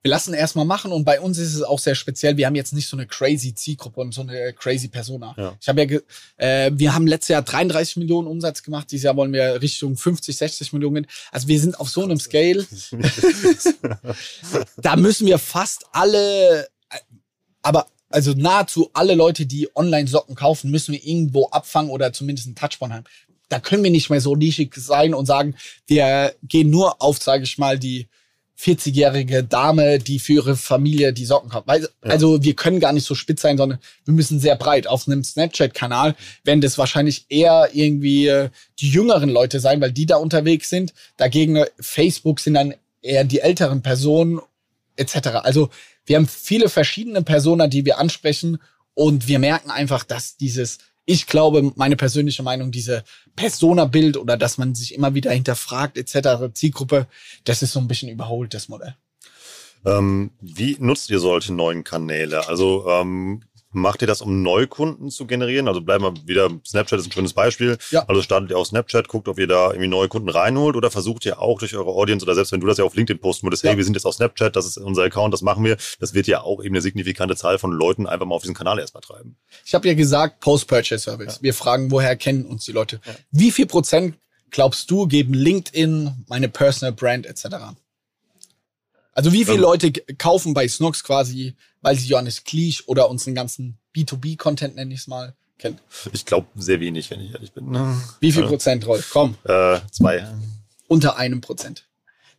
[0.02, 2.36] Wir lassen erstmal machen und bei uns ist es auch sehr speziell.
[2.36, 5.34] Wir haben jetzt nicht so eine crazy Zielgruppe und so eine crazy Persona.
[5.36, 5.56] Ja.
[5.60, 5.98] Ich habe ja,
[6.36, 8.90] äh, wir haben letztes Jahr 33 Millionen Umsatz gemacht.
[8.90, 11.06] Dieses Jahr wollen wir Richtung 50, 60 Millionen.
[11.32, 12.64] Also wir sind auf so einem Scale.
[14.76, 16.68] da müssen wir fast alle,
[17.62, 22.46] aber also nahezu alle Leute, die online Socken kaufen, müssen wir irgendwo abfangen oder zumindest
[22.46, 23.04] einen Touchpoint haben.
[23.48, 25.56] Da können wir nicht mehr so nischig sein und sagen,
[25.86, 28.08] wir gehen nur auf, sage ich mal, die
[28.58, 31.68] 40-jährige Dame, die für ihre Familie die Socken kauft.
[31.68, 31.88] Weil, ja.
[32.02, 34.86] Also wir können gar nicht so spitz sein, sondern wir müssen sehr breit.
[34.86, 40.06] Auf einem Snapchat-Kanal werden das wahrscheinlich eher irgendwie äh, die jüngeren Leute sein, weil die
[40.06, 40.92] da unterwegs sind.
[41.16, 44.40] Dagegen äh, Facebook sind dann eher die älteren Personen
[44.96, 45.28] etc.
[45.42, 45.70] Also
[46.04, 48.58] wir haben viele verschiedene Personen, die wir ansprechen
[48.94, 53.02] und wir merken einfach, dass dieses ich glaube, meine persönliche Meinung, diese
[53.34, 57.06] Persona-Bild oder dass man sich immer wieder hinterfragt, etc., Zielgruppe,
[57.44, 58.94] das ist so ein bisschen überholt, das Modell.
[59.86, 62.46] Ähm, wie nutzt ihr solche neuen Kanäle?
[62.46, 63.42] Also ähm,
[63.80, 65.68] Macht ihr das, um Neukunden zu generieren?
[65.68, 67.78] Also bleiben wir wieder, Snapchat ist ein schönes Beispiel.
[67.90, 68.04] Ja.
[68.08, 71.24] Also startet ihr auf Snapchat, guckt, ob ihr da irgendwie neue Kunden reinholt oder versucht
[71.26, 73.62] ihr auch durch eure Audience oder selbst wenn du das ja auf LinkedIn posten würdest,
[73.64, 73.70] Ja.
[73.70, 75.76] hey, wir sind jetzt auf Snapchat, das ist unser Account, das machen wir.
[76.00, 78.78] Das wird ja auch eben eine signifikante Zahl von Leuten einfach mal auf diesen Kanal
[78.78, 79.36] erstmal treiben.
[79.64, 81.42] Ich habe ja gesagt, Post-Purchase-Service.
[81.42, 83.00] Wir fragen, woher kennen uns die Leute?
[83.30, 84.16] Wie viel Prozent
[84.50, 87.46] glaubst du geben LinkedIn, meine Personal Brand etc.?
[89.12, 89.62] Also wie viele Ähm.
[89.62, 95.00] Leute kaufen bei Snox quasi, weil sie Johannes Kliesch oder unseren ganzen B2B-Content, nenne ich
[95.00, 95.78] es mal, kennen?
[96.12, 97.70] Ich glaube sehr wenig, wenn ich ehrlich bin.
[97.70, 98.00] ne?
[98.20, 98.48] Wie viel Ja.
[98.48, 99.10] Prozent, Rolf?
[99.12, 100.26] Komm, Äh, zwei.
[100.86, 101.86] unter einem Prozent.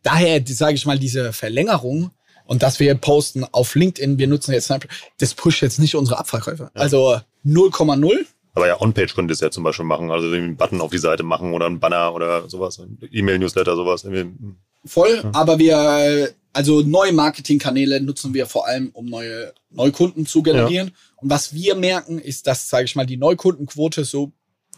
[0.02, 2.10] Daher, sage ich mal, diese Verlängerung
[2.46, 6.18] und dass wir posten auf LinkedIn, wir nutzen jetzt Snapchat, das pusht jetzt nicht unsere
[6.18, 6.70] Abverkäufe.
[6.74, 8.24] Also 0,0
[8.54, 10.10] Aber ja, On-Page könnt ihr es ja zum Beispiel machen.
[10.10, 12.80] Also irgendwie einen Button auf die Seite machen oder einen Banner oder sowas.
[13.10, 14.04] E-Mail-Newsletter, sowas.
[14.04, 14.54] Irgendwie.
[14.86, 20.92] voll, aber wir, also neue Marketingkanäle nutzen wir vor allem, um neue Neukunden zu generieren.
[21.16, 24.32] Und was wir merken, ist, dass, sage ich mal, die Neukundenquote so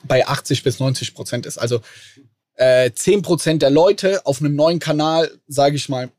[0.05, 1.59] bei 80 bis 90 Prozent ist.
[1.59, 1.81] Also
[2.57, 6.11] äh, 10 Prozent der Leute auf einem neuen Kanal, sage ich mal,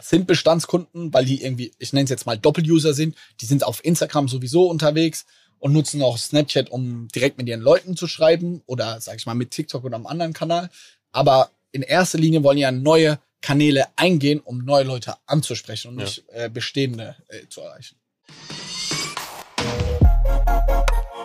[0.00, 3.14] sind Bestandskunden, weil die irgendwie, ich nenne es jetzt mal Doppeluser sind.
[3.40, 5.26] Die sind auf Instagram sowieso unterwegs
[5.58, 9.34] und nutzen auch Snapchat, um direkt mit ihren Leuten zu schreiben oder, sage ich mal,
[9.34, 10.70] mit TikTok oder einem anderen Kanal.
[11.12, 16.04] Aber in erster Linie wollen ja neue Kanäle eingehen, um neue Leute anzusprechen und Ja.
[16.06, 17.96] nicht äh, bestehende äh, zu erreichen.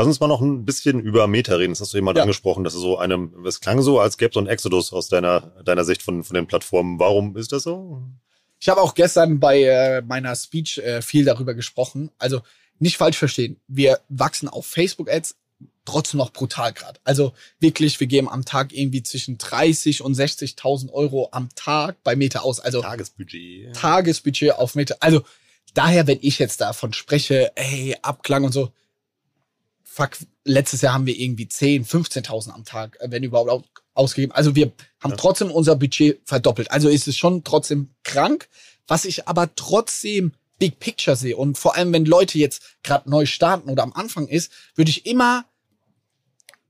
[0.00, 1.72] Lass uns mal noch ein bisschen über Meta reden.
[1.72, 2.22] Das hast du eben mal Ja.
[2.22, 2.64] angesprochen.
[2.64, 5.42] Das ist so eine, es klang so, als gäbe es so einen Exodus aus deiner,
[5.62, 6.98] deiner Sicht von, von den Plattformen.
[6.98, 8.00] Warum ist das so?
[8.58, 12.10] Ich habe auch gestern bei äh, meiner Speech äh, viel darüber gesprochen.
[12.16, 12.40] Also
[12.78, 13.60] nicht falsch verstehen.
[13.68, 15.36] Wir wachsen auf Facebook-Ads
[15.84, 16.98] trotzdem noch brutal gerade.
[17.04, 22.16] Also wirklich, wir geben am Tag irgendwie zwischen 30 und 60.000 Euro am Tag bei
[22.16, 22.58] Meta aus.
[22.58, 23.76] Also Tagesbudget.
[23.76, 24.94] Tagesbudget auf Meta.
[25.00, 25.20] Also
[25.74, 28.70] daher, wenn ich jetzt davon spreche, ey, Abklang und so,
[29.92, 30.10] fuck,
[30.44, 34.32] letztes Jahr haben wir irgendwie 10, 15.000 am Tag, äh, wenn überhaupt, au- ausgegeben.
[34.32, 34.72] Also wir
[35.02, 35.16] haben Ja.
[35.16, 36.70] trotzdem unser Budget verdoppelt.
[36.70, 38.48] Also ist es schon trotzdem krank,
[38.86, 41.36] was ich aber trotzdem Big Picture sehe.
[41.36, 45.06] Und vor allem, wenn Leute jetzt gerade neu starten oder am Anfang ist, würde ich
[45.06, 45.44] immer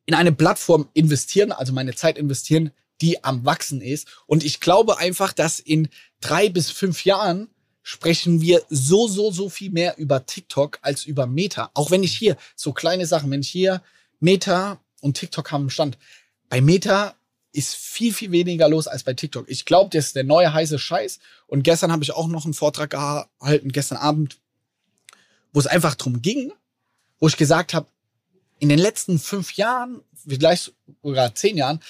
[0.07, 4.09] in eine Plattform investieren, also meine Zeit investieren, die am Wachsen ist.
[4.27, 5.89] Und ich glaube einfach, dass in
[6.21, 7.49] drei bis fünf Jahren
[7.91, 11.73] sprechen wir so, so, so viel mehr über TikTok als über Meta.
[11.75, 13.83] Auch wenn ich hier so kleine Sachen, wenn ich hier
[14.21, 15.99] Meta und TikTok haben Stand.
[16.49, 17.17] Bei Meta
[17.51, 19.51] ist viel, viel weniger los als bei TikTok.
[19.51, 21.19] Ich glaube, das ist der neue heiße Scheiß.
[21.49, 24.39] Und gestern habe ich auch noch einen Vortrag gehalten, gestern Abend,
[25.53, 26.53] wo es einfach drum ging,
[27.19, 27.89] wo ich gesagt habe,
[28.61, 30.73] in den letzten fünf Jahren, vielleicht
[31.03, 31.81] sogar zehn Jahren,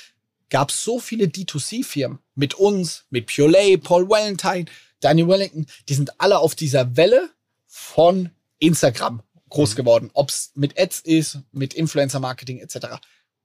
[0.49, 4.65] gab es so viele D2C-Firmen mit uns, mit Purelay, Paul Valentine,
[5.01, 7.31] Daniel Wellington, die sind alle auf dieser Welle
[7.67, 10.11] von Instagram groß geworden.
[10.15, 12.99] Ob es mit Ads ist, mit Influencer-Marketing etc.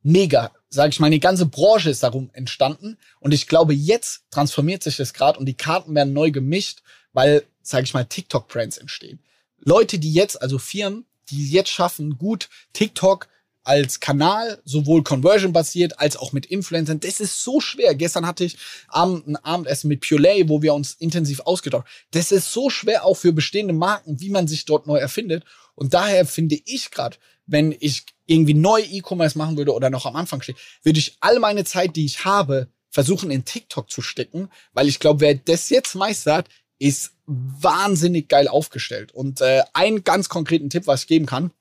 [0.04, 2.98] Mega, sage ich mal, die ganze Branche ist darum entstanden.
[3.20, 7.44] Und ich glaube, jetzt transformiert sich das gerade und die Karten werden neu gemischt, weil,
[7.62, 9.20] sage ich mal, TikTok-Brands entstehen.
[9.58, 13.28] Leute, die jetzt, also Firmen, die jetzt schaffen, gut TikTok
[13.66, 17.00] als Kanal, sowohl conversion-basiert als auch mit Influencern.
[17.00, 17.96] Das ist so schwer.
[17.96, 21.94] Gestern hatte ich Abend, ein Abendessen mit Purelay, wo wir uns intensiv ausgetauscht haben.
[22.12, 25.44] Das ist so schwer auch für bestehende Marken, wie man sich dort neu erfindet.
[25.74, 30.16] Und daher finde ich gerade, wenn ich irgendwie neu E-Commerce machen würde oder noch am
[30.16, 34.50] Anfang stehe, würde ich all meine Zeit, die ich habe, versuchen in TikTok zu stecken,
[34.74, 36.48] weil ich glaube, wer das jetzt meistert,
[36.80, 39.12] ist wahnsinnig geil aufgestellt.
[39.12, 41.52] Und äh, einen ganz konkreten Tipp, was ich geben kann,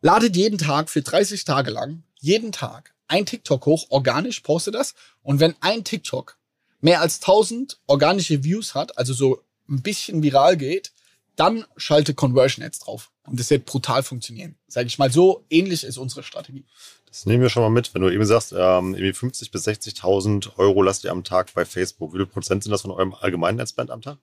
[0.00, 4.94] ladet jeden Tag für 30 Tage lang, jeden Tag, ein TikTok hoch, organisch, poste das.
[5.22, 6.36] Und wenn ein TikTok
[6.80, 10.92] mehr als 1000 organische Views hat, also so ein bisschen viral geht,
[11.36, 13.10] dann schalte Conversion Ads drauf.
[13.24, 14.56] Und das wird brutal funktionieren.
[14.66, 16.64] Sage ich mal, so ähnlich ist unsere Strategie.
[17.06, 17.94] Das nehmen wir schon mal mit.
[17.94, 21.64] Wenn du eben sagst, ähm, irgendwie 50.000 bis 60.000 Euro lasst ihr am Tag bei
[21.64, 22.12] Facebook.
[22.12, 24.18] Wie viel Prozent sind das von eurem allgemeinen Adspend am Tag?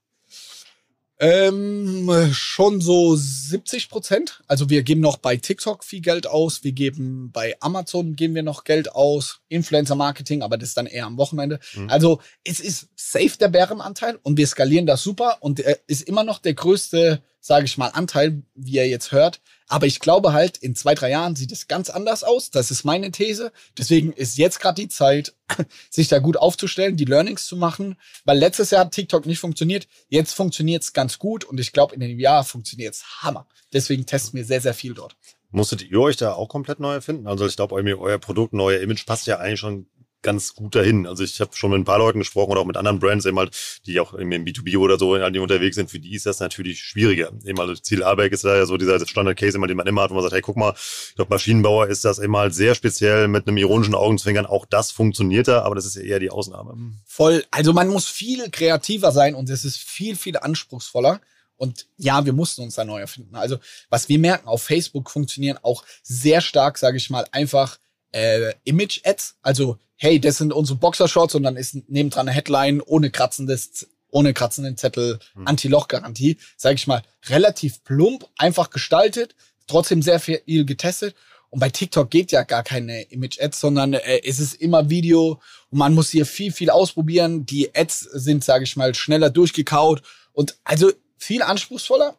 [1.17, 4.43] Ähm, schon so 70 Prozent.
[4.47, 6.63] Also wir geben noch bei TikTok viel Geld aus.
[6.63, 9.39] Wir geben bei Amazon geben wir noch Geld aus.
[9.47, 11.59] Influencer Marketing, aber das ist dann eher am Wochenende.
[11.73, 11.89] Mhm.
[11.89, 16.25] Also es ist safe der Bärenanteil und wir skalieren das super und er ist immer
[16.25, 19.39] noch der größte, sage ich mal, Anteil, wie er jetzt hört.
[19.67, 22.51] Aber ich glaube halt, in zwei, drei Jahren sieht es ganz anders aus.
[22.51, 23.51] Das ist meine These.
[23.77, 25.33] Deswegen ist jetzt gerade die Zeit,
[25.89, 27.97] sich da gut aufzustellen, die Learnings zu machen.
[28.25, 29.87] Weil letztes Jahr hat TikTok nicht funktioniert.
[30.07, 33.47] Jetzt funktioniert es ganz gut und ich glaube, in dem Jahr funktioniert es Hammer.
[33.73, 35.15] Deswegen testen wir sehr, sehr viel dort.
[35.49, 37.27] Musstet ihr euch da auch komplett neu erfinden?
[37.27, 39.87] Also ich glaube, euer Produkt, euer Image passt ja eigentlich schon
[40.25, 41.05] ganz gut dahin.
[41.05, 43.37] Also ich habe schon mit ein paar Leuten gesprochen und auch mit anderen Brands, eben
[43.37, 46.81] halt, die auch im B2B oder so halt unterwegs sind, für die ist das natürlich
[46.81, 47.31] schwieriger.
[47.45, 50.15] Eben also Ziel Albeck ist da ja so dieser Standard-Case, den man immer hat, wo
[50.15, 53.47] man sagt, hey, guck mal, ich glaube, Maschinenbauer ist das immer halt sehr speziell mit
[53.47, 54.47] einem ironischen Augenzwinkern.
[54.47, 56.75] Auch das funktioniert da, aber das ist ja eher die Ausnahme.
[57.05, 57.45] Voll.
[57.51, 61.21] Also man muss viel kreativer sein und es ist viel, viel anspruchsvoller.
[61.55, 63.35] Und ja, wir mussten uns da neu erfinden.
[63.35, 63.59] Also
[63.89, 67.77] was wir merken, auf Facebook funktionieren auch sehr stark, sage ich mal, einfach
[68.11, 69.35] äh, Image-Ads.
[69.43, 74.33] Also hey, das sind unsere Boxershorts und dann ist nebendran eine Headline ohne kratzendes, ohne
[74.33, 75.47] kratzenden Zettel, hm.
[75.47, 79.35] Anti-Loch-Garantie, sage ich mal, relativ plump, einfach gestaltet,
[79.67, 81.15] trotzdem sehr viel getestet.
[81.49, 85.79] Und bei TikTok geht ja gar keine Image-Ads, sondern äh, es ist immer Video und
[85.79, 87.45] man muss hier viel, viel ausprobieren.
[87.45, 90.01] Die Ads sind, sage ich mal, schneller durchgekaut
[90.33, 92.17] und also viel anspruchsvoller.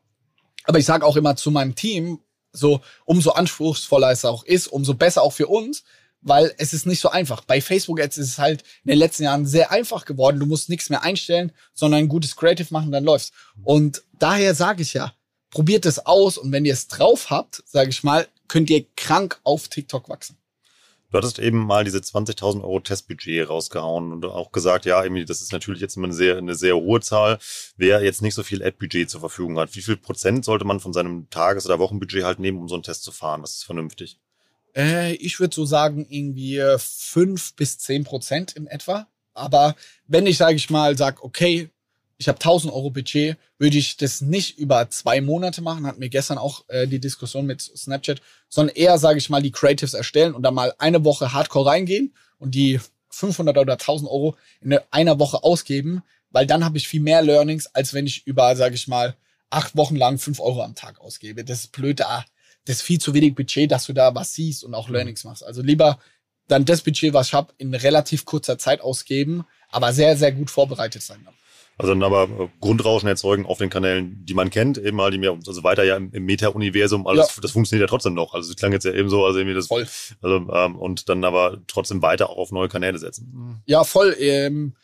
[0.64, 2.20] Aber ich sage auch immer zu meinem Team,
[2.52, 5.84] so umso anspruchsvoller es auch ist, umso besser auch für uns,
[6.26, 7.44] weil es ist nicht so einfach.
[7.44, 10.40] Bei Facebook Ads ist es halt in den letzten Jahren sehr einfach geworden.
[10.40, 13.32] Du musst nichts mehr einstellen, sondern ein gutes Creative machen, dann läuft's.
[13.62, 15.14] Und daher sage ich ja,
[15.50, 19.40] probiert es aus und wenn ihr es drauf habt, sage ich mal, könnt ihr krank
[19.44, 20.36] auf TikTok wachsen.
[21.10, 25.40] Du hattest eben mal diese 20.000 Euro Testbudget rausgehauen und auch gesagt, ja, irgendwie, das
[25.40, 27.38] ist natürlich jetzt immer eine sehr, eine sehr hohe Zahl,
[27.76, 29.76] wer jetzt nicht so viel Ad-Budget zur Verfügung hat.
[29.76, 32.82] Wie viel Prozent sollte man von seinem Tages- oder Wochenbudget halt nehmen, um so einen
[32.82, 33.42] Test zu fahren?
[33.42, 34.18] Das ist vernünftig.
[34.76, 39.08] Äh, ich würde so sagen, irgendwie fünf bis zehn Prozent in etwa.
[39.34, 39.74] Aber
[40.06, 41.70] wenn ich, sage ich mal, sag, okay,
[42.18, 45.86] ich habe 1000 Euro Budget, würde ich das nicht über zwei Monate machen.
[45.86, 49.50] Hatten wir gestern auch äh, die Diskussion mit Snapchat, sondern eher, sage ich mal, die
[49.50, 54.36] Creatives erstellen und dann mal eine Woche Hardcore reingehen und die 500 oder 1000 Euro
[54.60, 58.56] in einer Woche ausgeben, weil dann habe ich viel mehr Learnings, als wenn ich über,
[58.56, 59.14] sage ich mal,
[59.50, 61.44] acht Wochen lang fünf Euro am Tag ausgebe.
[61.44, 62.24] Das ist blöd, da
[62.66, 64.94] das ist viel zu wenig Budget, dass du da was siehst und auch mhm.
[64.94, 65.44] Learnings machst.
[65.44, 65.98] Also lieber
[66.48, 70.50] dann das Budget, was ich habe, in relativ kurzer Zeit ausgeben, aber sehr, sehr gut
[70.50, 71.20] vorbereitet sein.
[71.24, 71.34] Dann.
[71.78, 75.18] Also dann aber äh, Grundrauschen erzeugen auf den Kanälen, die man kennt, eben mal die
[75.18, 77.42] mir, also weiter ja im, im Meta-Universum, alles, ja.
[77.42, 78.34] das funktioniert ja trotzdem noch.
[78.34, 79.86] Also es klang jetzt ja eben so, also irgendwie das voll.
[80.22, 83.62] Also, ähm, und dann aber trotzdem weiter auch auf neue Kanäle setzen.
[83.66, 84.16] Ja, voll.
[84.18, 84.74] Ähm,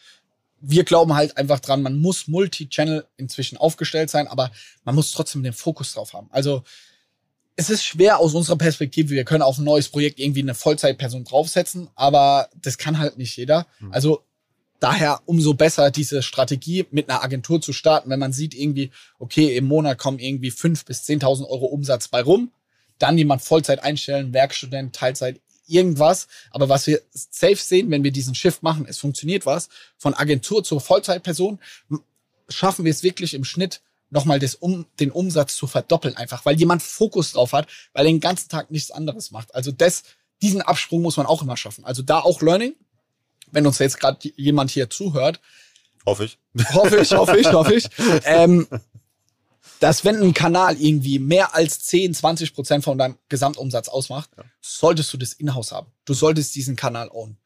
[0.61, 4.51] wir glauben halt einfach dran, man muss Multi-Channel inzwischen aufgestellt sein, aber
[4.85, 6.29] man muss trotzdem den Fokus drauf haben.
[6.31, 6.63] Also
[7.57, 9.11] es ist schwer aus unserer Perspektive.
[9.11, 13.37] Wir können auf ein neues Projekt irgendwie eine Vollzeitperson draufsetzen, aber das kann halt nicht
[13.37, 13.67] jeder.
[13.81, 13.93] Mhm.
[13.93, 14.25] Also
[14.81, 19.57] daher umso besser diese Strategie mit einer Agentur zu starten, wenn man sieht irgendwie, okay,
[19.57, 22.51] im Monat kommen irgendwie fünf bis zehntausend Euro Umsatz bei rum,
[22.99, 26.27] dann jemand Vollzeit einstellen, Werkstudent, Teilzeit, irgendwas.
[26.51, 30.65] Aber was wir safe sehen, wenn wir diesen Shift machen, es funktioniert was, von Agentur
[30.65, 31.61] zur Vollzeitperson,
[32.49, 33.83] schaffen wir es wirklich im Schnitt
[34.13, 38.13] nochmal das, um, den Umsatz zu verdoppeln einfach, weil jemand Fokus drauf hat, weil er
[38.13, 39.55] den ganzen Tag nichts anderes macht.
[39.55, 40.05] Also das,
[40.43, 41.85] diesen Absprung muss man auch immer schaffen.
[41.85, 42.75] Also da auch Learning,
[43.51, 45.41] wenn uns jetzt gerade jemand hier zuhört.
[46.05, 46.39] Hoffe ich.
[46.75, 47.89] Hoffe ich, hoffe ich, hoffe ich.
[48.25, 48.69] Ähm,
[49.81, 54.45] dass wenn ein Kanal irgendwie mehr als 10, 20 Prozent von deinem Gesamtumsatz ausmacht, ja.
[54.61, 55.91] solltest du das in-house haben.
[56.05, 57.37] Du solltest diesen Kanal own.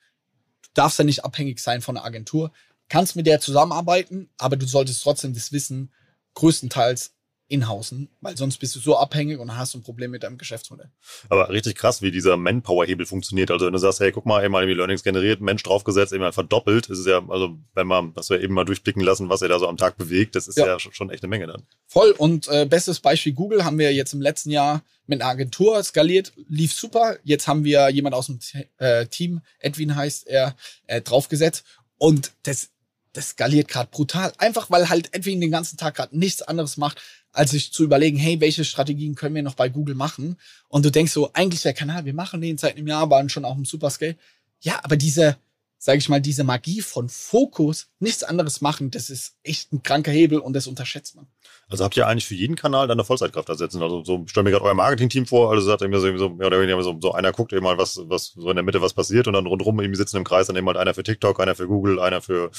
[0.63, 2.53] Du darfst ja nicht abhängig sein von einer Agentur.
[2.89, 5.93] Kannst mit der zusammenarbeiten, aber du solltest trotzdem das Wissen,
[6.37, 7.17] größtenteils
[7.49, 10.91] inhausen, weil sonst bist du so abhängig und hast ein Problem mit deinem Geschäftsmodell.
[11.29, 13.53] Aber richtig krass, wie dieser Manpower-Hebel funktioniert.
[13.53, 16.89] Also wenn du sagst, hey, guck mal, einmal irgendwie Learnings generiert, Mensch draufgesetzt, eben verdoppelt,
[16.89, 19.61] ist es ja, also wenn man, was wir eben mal durchblicken lassen, was er da
[19.61, 21.63] so am Tag bewegt, das ist ja, ja schon echt eine Menge dann.
[21.87, 25.81] Voll und äh, bestes Beispiel Google haben wir jetzt im letzten Jahr mit einer Agentur
[25.85, 27.17] skaliert, lief super.
[27.23, 28.41] Jetzt haben wir jemand aus dem
[28.79, 30.57] äh, Team, Edwin heißt er,
[30.89, 31.65] äh, draufgesetzt
[31.97, 32.71] und das
[33.17, 34.33] das skaliert gerade brutal.
[34.39, 37.01] Einfach weil halt Edwin den ganzen Tag gerade nichts anderes macht,
[37.33, 40.37] als sich zu überlegen, hey, welche Strategien können wir noch bei Google machen?
[40.69, 43.45] Und du denkst so, eigentlich der Kanal, wir machen den seit einem Jahr, waren schon
[43.45, 44.17] auf dem Superscale.
[44.61, 45.37] Ja, aber diese,
[45.79, 50.11] sage ich mal, diese Magie von Fokus, nichts anderes machen, das ist echt ein kranker
[50.11, 51.27] Hebel und das unterschätzt man.
[51.69, 53.83] Also habt ihr eigentlich für jeden Kanal dann eine Vollzeitkraft ersetzen?
[53.83, 56.61] Also so stell mir gerade euer Marketing-Team vor, also sagt irgendwie so, so, mehr oder
[56.61, 59.27] weniger so, so einer guckt eben mal, was, was so in der Mitte was passiert
[59.27, 61.67] und dann rundrum irgendwie sitzen im Kreis, dann eben halt einer für TikTok, einer für
[61.67, 62.51] Google, einer für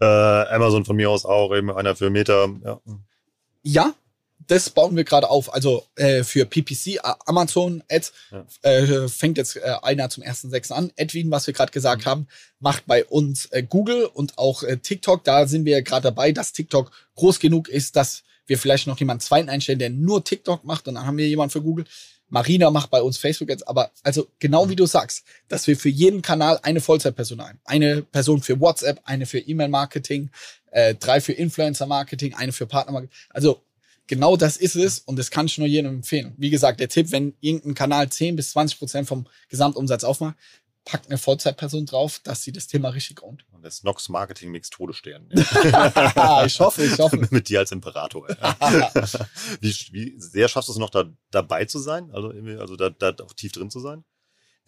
[0.00, 2.48] äh, Amazon von mir aus auch, eben einer für Meta.
[2.64, 2.80] Ja.
[3.62, 3.94] Ja,
[4.50, 5.52] das bauen wir gerade auf.
[5.54, 8.44] Also äh, für PPC, Amazon Ads, Ja.
[8.62, 10.72] äh, fängt jetzt äh, einer zum 1.6.
[10.72, 10.92] an.
[10.96, 12.26] Edwin, was wir gerade gesagt haben,
[12.58, 15.22] macht bei uns äh, Google und auch äh, TikTok.
[15.24, 19.20] Da sind wir gerade dabei, dass TikTok groß genug ist, dass wir vielleicht noch jemanden
[19.20, 21.84] zweiten einstellen, der nur TikTok macht und dann haben wir jemanden für Google.
[22.28, 25.88] Marina macht bei uns Facebook jetzt, aber also genau wie du sagst, dass wir für
[25.88, 27.60] jeden Kanal eine Vollzeitperson ein.
[27.64, 30.30] Eine Person für WhatsApp, eine für E-Mail-Marketing,
[30.70, 33.14] äh, drei für Influencer-Marketing, eine für Partner-Marketing.
[33.30, 33.62] Also
[34.10, 36.34] genau das ist es und das kann ich nur jedem empfehlen.
[36.36, 40.34] Wie gesagt, der Tipp, wenn irgendein Kanal 10 bis 20 Prozent vom Gesamtumsatz aufmacht,
[40.84, 43.44] packt eine Vollzeitperson drauf, dass sie das Thema richtig ownt.
[43.52, 45.28] Und der Snox Marketing Mix Todesstern.
[45.32, 47.28] ich hoffe, ich hoffe.
[47.30, 48.28] Mit dir als Imperator.
[49.60, 52.10] wie, wie sehr schaffst du es noch da dabei zu sein?
[52.10, 54.04] Also, also da, da auch tief drin zu sein?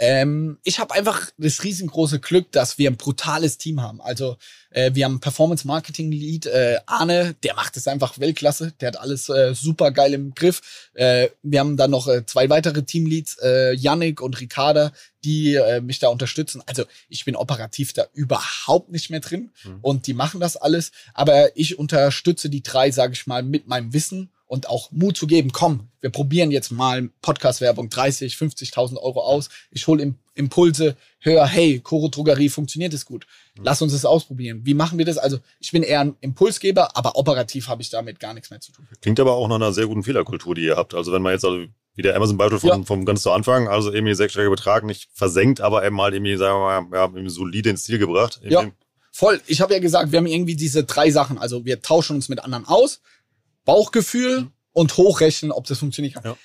[0.05, 4.01] Ähm, ich habe einfach das riesengroße Glück, dass wir ein brutales Team haben.
[4.01, 4.37] Also
[4.71, 8.99] äh, wir haben Performance Marketing Lead äh, Arne, der macht es einfach Weltklasse, der hat
[8.99, 10.91] alles äh, super geil im Griff.
[10.95, 14.91] Äh, wir haben dann noch äh, zwei weitere Teamleads, äh, Yannick und Ricarda,
[15.25, 16.65] die äh, mich da unterstützen.
[16.67, 19.79] Also ich bin operativ da überhaupt nicht mehr drin Mhm.
[19.83, 20.91] und die machen das alles.
[21.15, 25.27] Aber ich unterstütze die drei, sage ich mal, mit meinem Wissen und auch Mut zu
[25.27, 25.51] geben.
[25.51, 29.49] Komm, wir probieren jetzt mal Podcast-Werbung 30, 50.000 Euro aus.
[29.71, 33.27] Ich hole Im Impulse, hör, hey, Koro Drogerie funktioniert es gut.
[33.63, 34.61] Lass uns das ausprobieren.
[34.65, 35.17] Wie machen wir das?
[35.17, 38.73] Also ich bin eher ein Impulsgeber, aber operativ habe ich damit gar nichts mehr zu
[38.73, 38.87] tun.
[39.01, 40.93] Klingt aber auch nach einer sehr guten Fehlerkultur, die ihr habt.
[40.93, 42.83] Also wenn man jetzt also wie der Amazon-Beispiel vom, Ja.
[42.85, 46.59] vom ganz zu Anfang, also irgendwie sechsstelliger Betrag nicht versenkt, aber eben mal irgendwie, sagen
[46.59, 48.39] wir mal, ja, irgendwie solide ins Ziel gebracht.
[48.45, 48.71] Ja.
[49.13, 49.41] Voll.
[49.47, 51.39] Ich habe ja gesagt, wir haben irgendwie diese drei Sachen.
[51.39, 53.01] Also wir tauschen uns mit anderen aus,
[53.65, 56.25] Bauchgefühl und hochrechnen, ob das funktionieren kann.
[56.25, 56.37] Ja.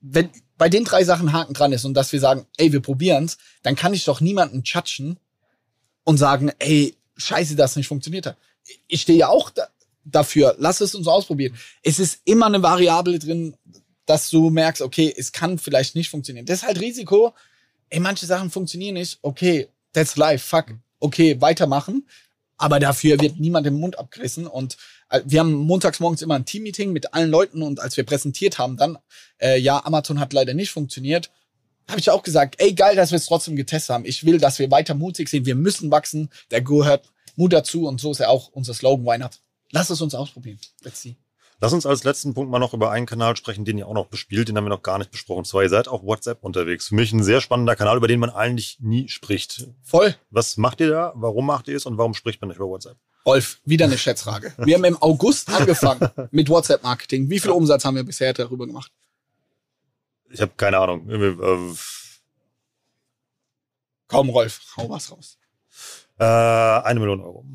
[0.00, 3.38] Wenn bei den drei Sachen Haken dran ist und dass wir sagen, ey, wir probieren's,
[3.62, 5.18] dann kann ich doch niemanden judgen
[6.04, 8.36] und sagen, ey, scheiße, das nicht funktioniert hat.
[8.86, 9.68] Ich stehe ja auch da,
[10.04, 11.56] dafür, lass es uns ausprobieren.
[11.82, 13.56] Es ist immer eine Variable drin,
[14.06, 16.46] dass du merkst, okay, es kann vielleicht nicht funktionieren.
[16.46, 17.34] Das ist halt Risiko.
[17.88, 19.18] Ey, manche Sachen funktionieren nicht.
[19.22, 20.74] Okay, that's life, fuck.
[21.00, 22.06] Okay, weitermachen.
[22.56, 24.46] Aber dafür wird niemand den Mund abgerissen.
[24.46, 24.76] Und
[25.10, 27.62] äh, wir haben montags morgens immer ein Team-Meeting mit allen Leuten.
[27.62, 28.98] Und als wir präsentiert haben, dann,
[29.38, 31.30] äh, ja, Amazon hat leider nicht funktioniert,
[31.88, 34.04] habe ich auch gesagt, ey, geil, dass wir es trotzdem getestet haben.
[34.04, 35.46] Ich will, dass wir weiter mutig sind.
[35.46, 36.30] Wir müssen wachsen.
[36.50, 37.86] Der gehört Mut dazu.
[37.86, 39.40] Und so ist ja auch unser Slogan, not?
[39.70, 40.58] Lass es uns ausprobieren.
[40.82, 41.16] Let's see.
[41.60, 44.06] Lass uns als letzten Punkt mal noch über einen Kanal sprechen, den ihr auch noch
[44.06, 45.38] bespielt, den haben wir noch gar nicht besprochen.
[45.38, 46.88] Und zwar, ihr seid auf WhatsApp unterwegs.
[46.88, 49.66] Für mich ein sehr spannender Kanal, über den man eigentlich nie spricht.
[49.82, 50.14] Voll.
[50.30, 51.12] Was macht ihr da?
[51.16, 52.96] Warum macht ihr es und warum spricht man nicht über WhatsApp?
[53.24, 54.52] Rolf, wieder eine Schätzfrage.
[54.58, 57.30] Wir haben im August angefangen mit WhatsApp-Marketing.
[57.30, 58.92] Wie viel Umsatz haben wir bisher darüber gemacht?
[60.28, 61.08] Ich habe keine Ahnung.
[61.08, 61.74] Äh,
[64.08, 65.38] Kaum, Rolf, hau was raus.
[66.18, 67.46] äh, eine Million Euro.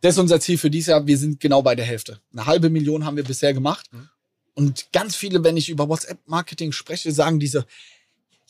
[0.00, 1.06] Das ist unser Ziel für dieses Jahr.
[1.06, 2.20] Wir sind genau bei der Hälfte.
[2.32, 3.92] Eine halbe Million haben wir bisher gemacht.
[3.92, 4.08] Mhm.
[4.54, 7.66] Und ganz viele, wenn ich über WhatsApp-Marketing spreche, sagen diese,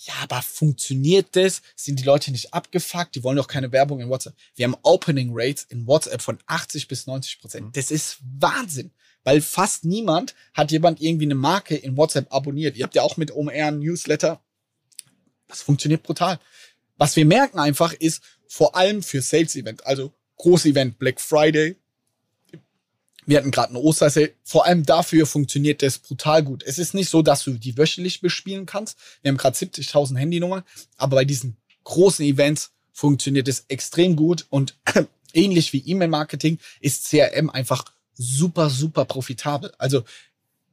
[0.05, 1.61] ja, aber funktioniert das?
[1.77, 3.15] Sind die Leute nicht abgefuckt?
[3.15, 4.35] Die wollen doch keine Werbung in WhatsApp.
[4.55, 7.67] Wir haben Opening Rates in WhatsApp von 80 bis 90 Prozent.
[7.67, 7.73] Mhm.
[7.73, 8.93] Das ist Wahnsinn.
[9.25, 12.77] Weil fast niemand hat jemand irgendwie eine Marke in WhatsApp abonniert.
[12.77, 14.41] Ihr habt ja auch mit OMR ein Newsletter.
[15.49, 16.41] Das funktioniert brutal.
[16.97, 21.77] Was wir merken einfach ist, vor allem für Sales-Event, also Groß-Event Black Friday,
[23.27, 24.33] wir hatten gerade einen Ostersale.
[24.43, 26.63] Vor allem dafür funktioniert das brutal gut.
[26.65, 28.99] Es ist nicht so, dass du die wöchentlich bespielen kannst.
[29.23, 30.65] Wir haben gerade 70.000 Handynummern,
[30.97, 34.79] aber bei diesen großen Events funktioniert es extrem gut und
[35.35, 39.73] ähnlich wie E-Mail-Marketing ist CRM einfach super, super profitabel.
[39.77, 40.05] Also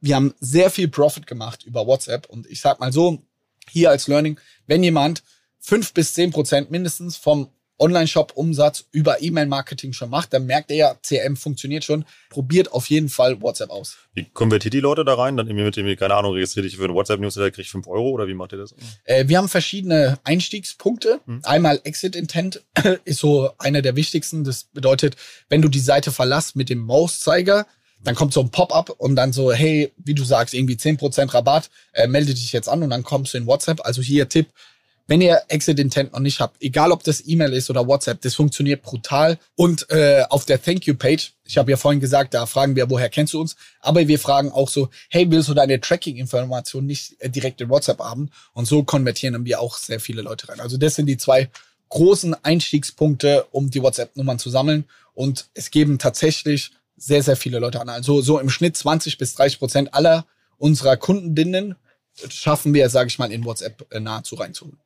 [0.00, 3.22] wir haben sehr viel Profit gemacht über WhatsApp und ich sag mal so,
[3.68, 5.22] hier als Learning, wenn jemand
[5.60, 10.94] fünf bis zehn Prozent mindestens vom Online-Shop-Umsatz über E-Mail-Marketing schon macht, dann merkt er ja,
[11.02, 12.04] CRM funktioniert schon.
[12.30, 13.96] Probiert auf jeden Fall WhatsApp aus.
[14.14, 15.36] Wie konvertiert die Leute da rein?
[15.36, 18.10] Dann irgendwie mit dem, keine Ahnung, registriere dich für einen WhatsApp-Newsletter, krieg ich 5 Euro
[18.10, 18.74] oder wie macht ihr das?
[19.04, 21.20] Äh, wir haben verschiedene Einstiegspunkte.
[21.26, 21.40] Mhm.
[21.44, 22.62] Einmal Exit Intent
[23.04, 24.44] ist so einer der wichtigsten.
[24.44, 25.16] Das bedeutet,
[25.48, 27.66] wenn du die Seite verlässt mit dem Mauszeiger,
[28.04, 31.70] dann kommt so ein Pop-up und dann so, hey, wie du sagst, irgendwie 10% Rabatt,
[31.92, 33.80] äh, melde dich jetzt an und dann kommst du in WhatsApp.
[33.84, 34.48] Also hier Tipp,
[35.08, 38.34] wenn ihr Exit Intent noch nicht habt, egal ob das E-Mail ist oder WhatsApp, das
[38.34, 39.38] funktioniert brutal.
[39.56, 42.90] Und äh, auf der Thank You Page, ich habe ja vorhin gesagt, da fragen wir,
[42.90, 43.56] woher kennst du uns?
[43.80, 48.00] Aber wir fragen auch so, hey, willst du deine Tracking-Information nicht äh, direkt in WhatsApp
[48.00, 48.30] haben?
[48.52, 50.60] Und so konvertieren wir auch sehr viele Leute rein.
[50.60, 51.48] Also das sind die zwei
[51.88, 54.84] großen Einstiegspunkte, um die WhatsApp-Nummern zu sammeln.
[55.14, 57.88] Und es geben tatsächlich sehr, sehr viele Leute an.
[57.88, 60.26] Also so im Schnitt 20 bis 30 Prozent aller
[60.58, 61.76] unserer Kundinnen
[62.28, 64.78] schaffen wir, sage ich mal, in WhatsApp äh, nahezu reinzuholen.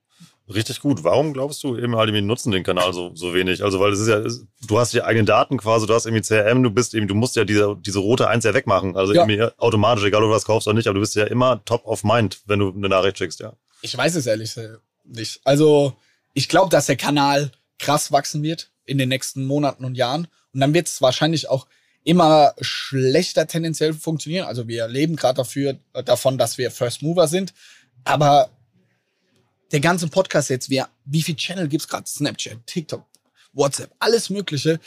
[0.54, 1.04] Richtig gut.
[1.04, 3.62] Warum glaubst du eben halt, die nutzen den Kanal so, so wenig?
[3.62, 4.22] Also, weil es ist ja,
[4.66, 7.36] du hast die eigenen Daten quasi, du hast irgendwie CRM, du bist eben, du musst
[7.36, 8.96] ja diese, diese rote Eins ja wegmachen.
[8.96, 9.22] Also ja.
[9.22, 11.86] irgendwie automatisch, egal ob du was kaufst oder nicht, aber du bist ja immer top
[11.86, 13.54] of mind, wenn du eine Nachricht schickst, ja.
[13.82, 14.54] Ich weiß es ehrlich
[15.04, 15.40] nicht.
[15.44, 15.94] Also,
[16.34, 20.28] ich glaube, dass der Kanal krass wachsen wird in den nächsten Monaten und Jahren.
[20.54, 21.66] Und dann wird es wahrscheinlich auch
[22.04, 24.46] immer schlechter tendenziell funktionieren.
[24.46, 27.54] Also wir leben gerade dafür davon, dass wir First Mover sind.
[28.04, 28.50] Aber
[29.72, 32.06] der ganze Podcast jetzt, wie, wie viel Channel gibt's gerade?
[32.06, 33.04] Snapchat, TikTok,
[33.52, 34.78] WhatsApp, alles Mögliche.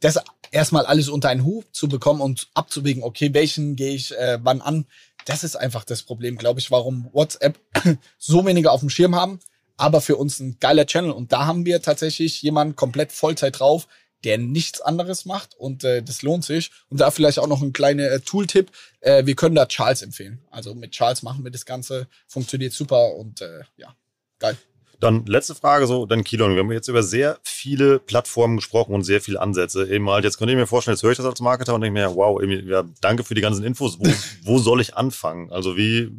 [0.00, 0.18] Das
[0.50, 4.60] erstmal alles unter einen Hut zu bekommen und abzuwägen, okay, welchen gehe ich äh, wann
[4.60, 4.86] an,
[5.24, 7.58] das ist einfach das Problem, glaube ich, warum WhatsApp
[8.18, 9.38] so wenige auf dem Schirm haben,
[9.76, 11.12] aber für uns ein geiler Channel.
[11.12, 13.86] Und da haben wir tatsächlich jemanden komplett Vollzeit drauf,
[14.24, 16.70] der nichts anderes macht und äh, das lohnt sich.
[16.88, 18.70] Und da vielleicht auch noch ein kleiner äh, Tooltip.
[19.00, 20.44] Äh, wir können da Charles empfehlen.
[20.50, 23.96] Also mit Charles machen wir das Ganze, funktioniert super und äh, ja,
[24.42, 24.56] geil.
[25.00, 26.54] Dann letzte Frage so, dann Kilon.
[26.54, 29.88] Wir haben jetzt über sehr viele Plattformen gesprochen und sehr viele Ansätze.
[29.88, 31.98] Eben halt, jetzt könnte ich mir vorstellen, jetzt höre ich das als Marketer und denke
[31.98, 33.98] mir, wow, ja, danke für die ganzen Infos.
[33.98, 34.04] Wo,
[34.44, 35.50] wo soll ich anfangen?
[35.50, 36.12] Also wie,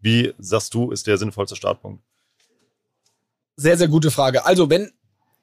[0.00, 2.02] wie sagst du, ist der sinnvollste Startpunkt?
[3.56, 4.44] Sehr, sehr gute Frage.
[4.44, 4.90] Also wenn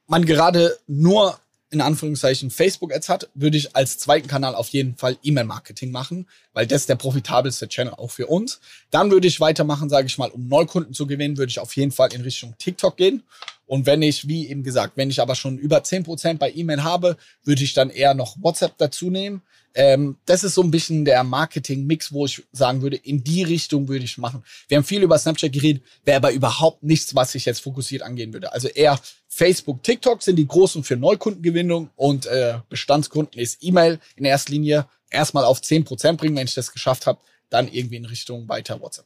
[0.05, 1.39] man gerade nur
[1.71, 6.65] in Anführungszeichen Facebook-Ads hat, würde ich als zweiten Kanal auf jeden Fall E-Mail-Marketing machen, weil
[6.65, 8.59] das ist der profitabelste Channel auch für uns.
[8.89, 11.91] Dann würde ich weitermachen, sage ich mal, um Neukunden zu gewinnen, würde ich auf jeden
[11.91, 13.23] Fall in Richtung TikTok gehen.
[13.69, 16.83] Und wenn ich, wie eben gesagt, wenn ich aber schon über zehn Prozent bei E-Mail
[16.83, 19.43] habe, würde ich dann eher noch WhatsApp dazu nehmen.
[19.75, 23.87] Ähm, das ist so ein bisschen der Marketing-Mix, wo ich sagen würde, in die Richtung
[23.87, 24.43] würde ich machen.
[24.67, 28.33] Wir haben viel über Snapchat geredet, wäre aber überhaupt nichts, was ich jetzt fokussiert angehen
[28.33, 28.51] würde.
[28.51, 34.25] Also eher Facebook, TikTok sind die großen für Neukundengewinnung und äh, Bestandskunden ist E-Mail in
[34.25, 37.19] erster Linie erstmal auf zehn Prozent bringen, wenn ich das geschafft habe,
[37.51, 39.05] dann irgendwie in Richtung weiter WhatsApp.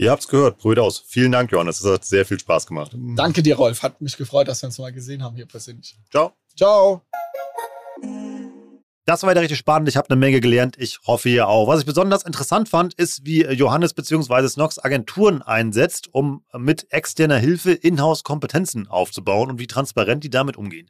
[0.00, 1.04] Ihr habt's gehört, probiert aus.
[1.06, 1.82] Vielen Dank, Johannes.
[1.82, 2.92] Es hat sehr viel Spaß gemacht.
[2.94, 3.82] Danke dir, Rolf.
[3.82, 5.94] Hat mich gefreut, dass wir uns mal gesehen haben hier persönlich.
[6.10, 6.32] Ciao.
[6.56, 7.02] Ciao.
[9.04, 9.90] Das war wieder richtig spannend.
[9.90, 10.76] Ich habe eine Menge gelernt.
[10.78, 11.68] Ich hoffe ihr auch.
[11.68, 14.48] Was ich besonders interessant fand, ist, wie Johannes bzw.
[14.48, 20.88] Snox Agenturen einsetzt, um mit externer Hilfe Inhouse-Kompetenzen aufzubauen und wie transparent die damit umgehen.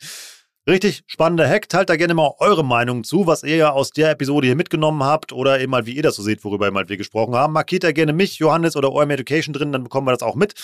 [0.71, 1.69] Richtig spannender Hack.
[1.69, 5.03] Teilt da gerne mal eure Meinung zu, was ihr ja aus der Episode hier mitgenommen
[5.03, 7.53] habt oder eben mal, wie ihr das so seht, worüber wir gesprochen haben.
[7.55, 10.55] Markiert da gerne mich, Johannes oder OM Education drin, dann bekommen wir das auch mit.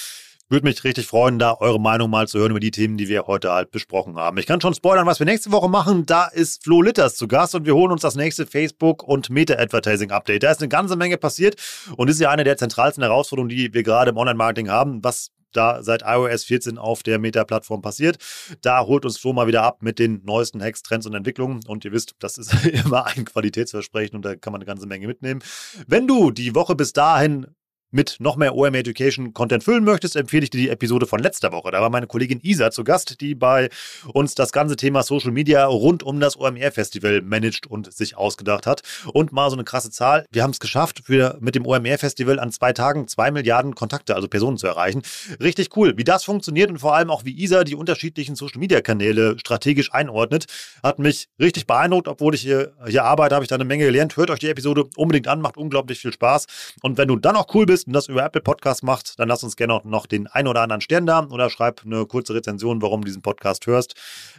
[0.48, 3.26] Würde mich richtig freuen, da eure Meinung mal zu hören über die Themen, die wir
[3.26, 4.38] heute halt besprochen haben.
[4.38, 6.06] Ich kann schon spoilern, was wir nächste Woche machen.
[6.06, 10.44] Da ist Flo Litters zu Gast und wir holen uns das nächste Facebook- und Meta-Advertising-Update.
[10.44, 11.56] Da ist eine ganze Menge passiert
[11.96, 15.02] und ist ja eine der zentralsten Herausforderungen, die wir gerade im Online-Marketing haben.
[15.02, 18.18] Was da seit iOS 14 auf der Meta-Plattform passiert.
[18.62, 21.60] Da holt uns Flo mal wieder ab mit den neuesten Hacks, Trends und Entwicklungen.
[21.66, 25.06] Und ihr wisst, das ist immer ein Qualitätsversprechen und da kann man eine ganze Menge
[25.06, 25.42] mitnehmen.
[25.86, 27.46] Wenn du die Woche bis dahin
[27.90, 31.52] mit noch mehr OM Education Content füllen möchtest, empfehle ich dir die Episode von letzter
[31.52, 31.70] Woche.
[31.70, 33.68] Da war meine Kollegin Isa zu Gast, die bei
[34.12, 38.66] uns das ganze Thema Social Media rund um das OMR Festival managt und sich ausgedacht
[38.66, 38.82] hat.
[39.12, 40.26] Und mal so eine krasse Zahl.
[40.32, 44.16] Wir haben es geschafft, für, mit dem OMR Festival an zwei Tagen zwei Milliarden Kontakte,
[44.16, 45.02] also Personen zu erreichen.
[45.40, 45.96] Richtig cool.
[45.96, 49.92] Wie das funktioniert und vor allem auch wie Isa die unterschiedlichen Social Media Kanäle strategisch
[49.94, 50.46] einordnet,
[50.82, 52.08] hat mich richtig beeindruckt.
[52.08, 54.16] Obwohl ich hier, hier arbeite, habe ich da eine Menge gelernt.
[54.16, 56.46] Hört euch die Episode unbedingt an, macht unglaublich viel Spaß.
[56.82, 59.28] Und wenn du dann auch cool bist, bist und das über Apple Podcast macht, dann
[59.28, 62.34] lass uns gerne auch noch den ein oder anderen Stern da oder schreib eine kurze
[62.34, 63.94] Rezension, warum du diesen Podcast hörst.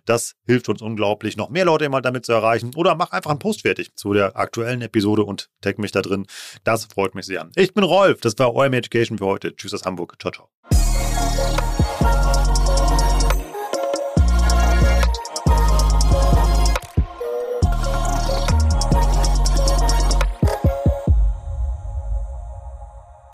[0.05, 2.71] Das hilft uns unglaublich, noch mehr Leute immer damit zu erreichen.
[2.75, 6.25] Oder mach einfach einen Post fertig zu der aktuellen Episode und tag mich da drin.
[6.63, 7.49] Das freut mich sehr.
[7.55, 9.55] Ich bin Rolf, das war OM Education für heute.
[9.55, 10.15] Tschüss aus Hamburg.
[10.19, 11.66] Ciao, ciao.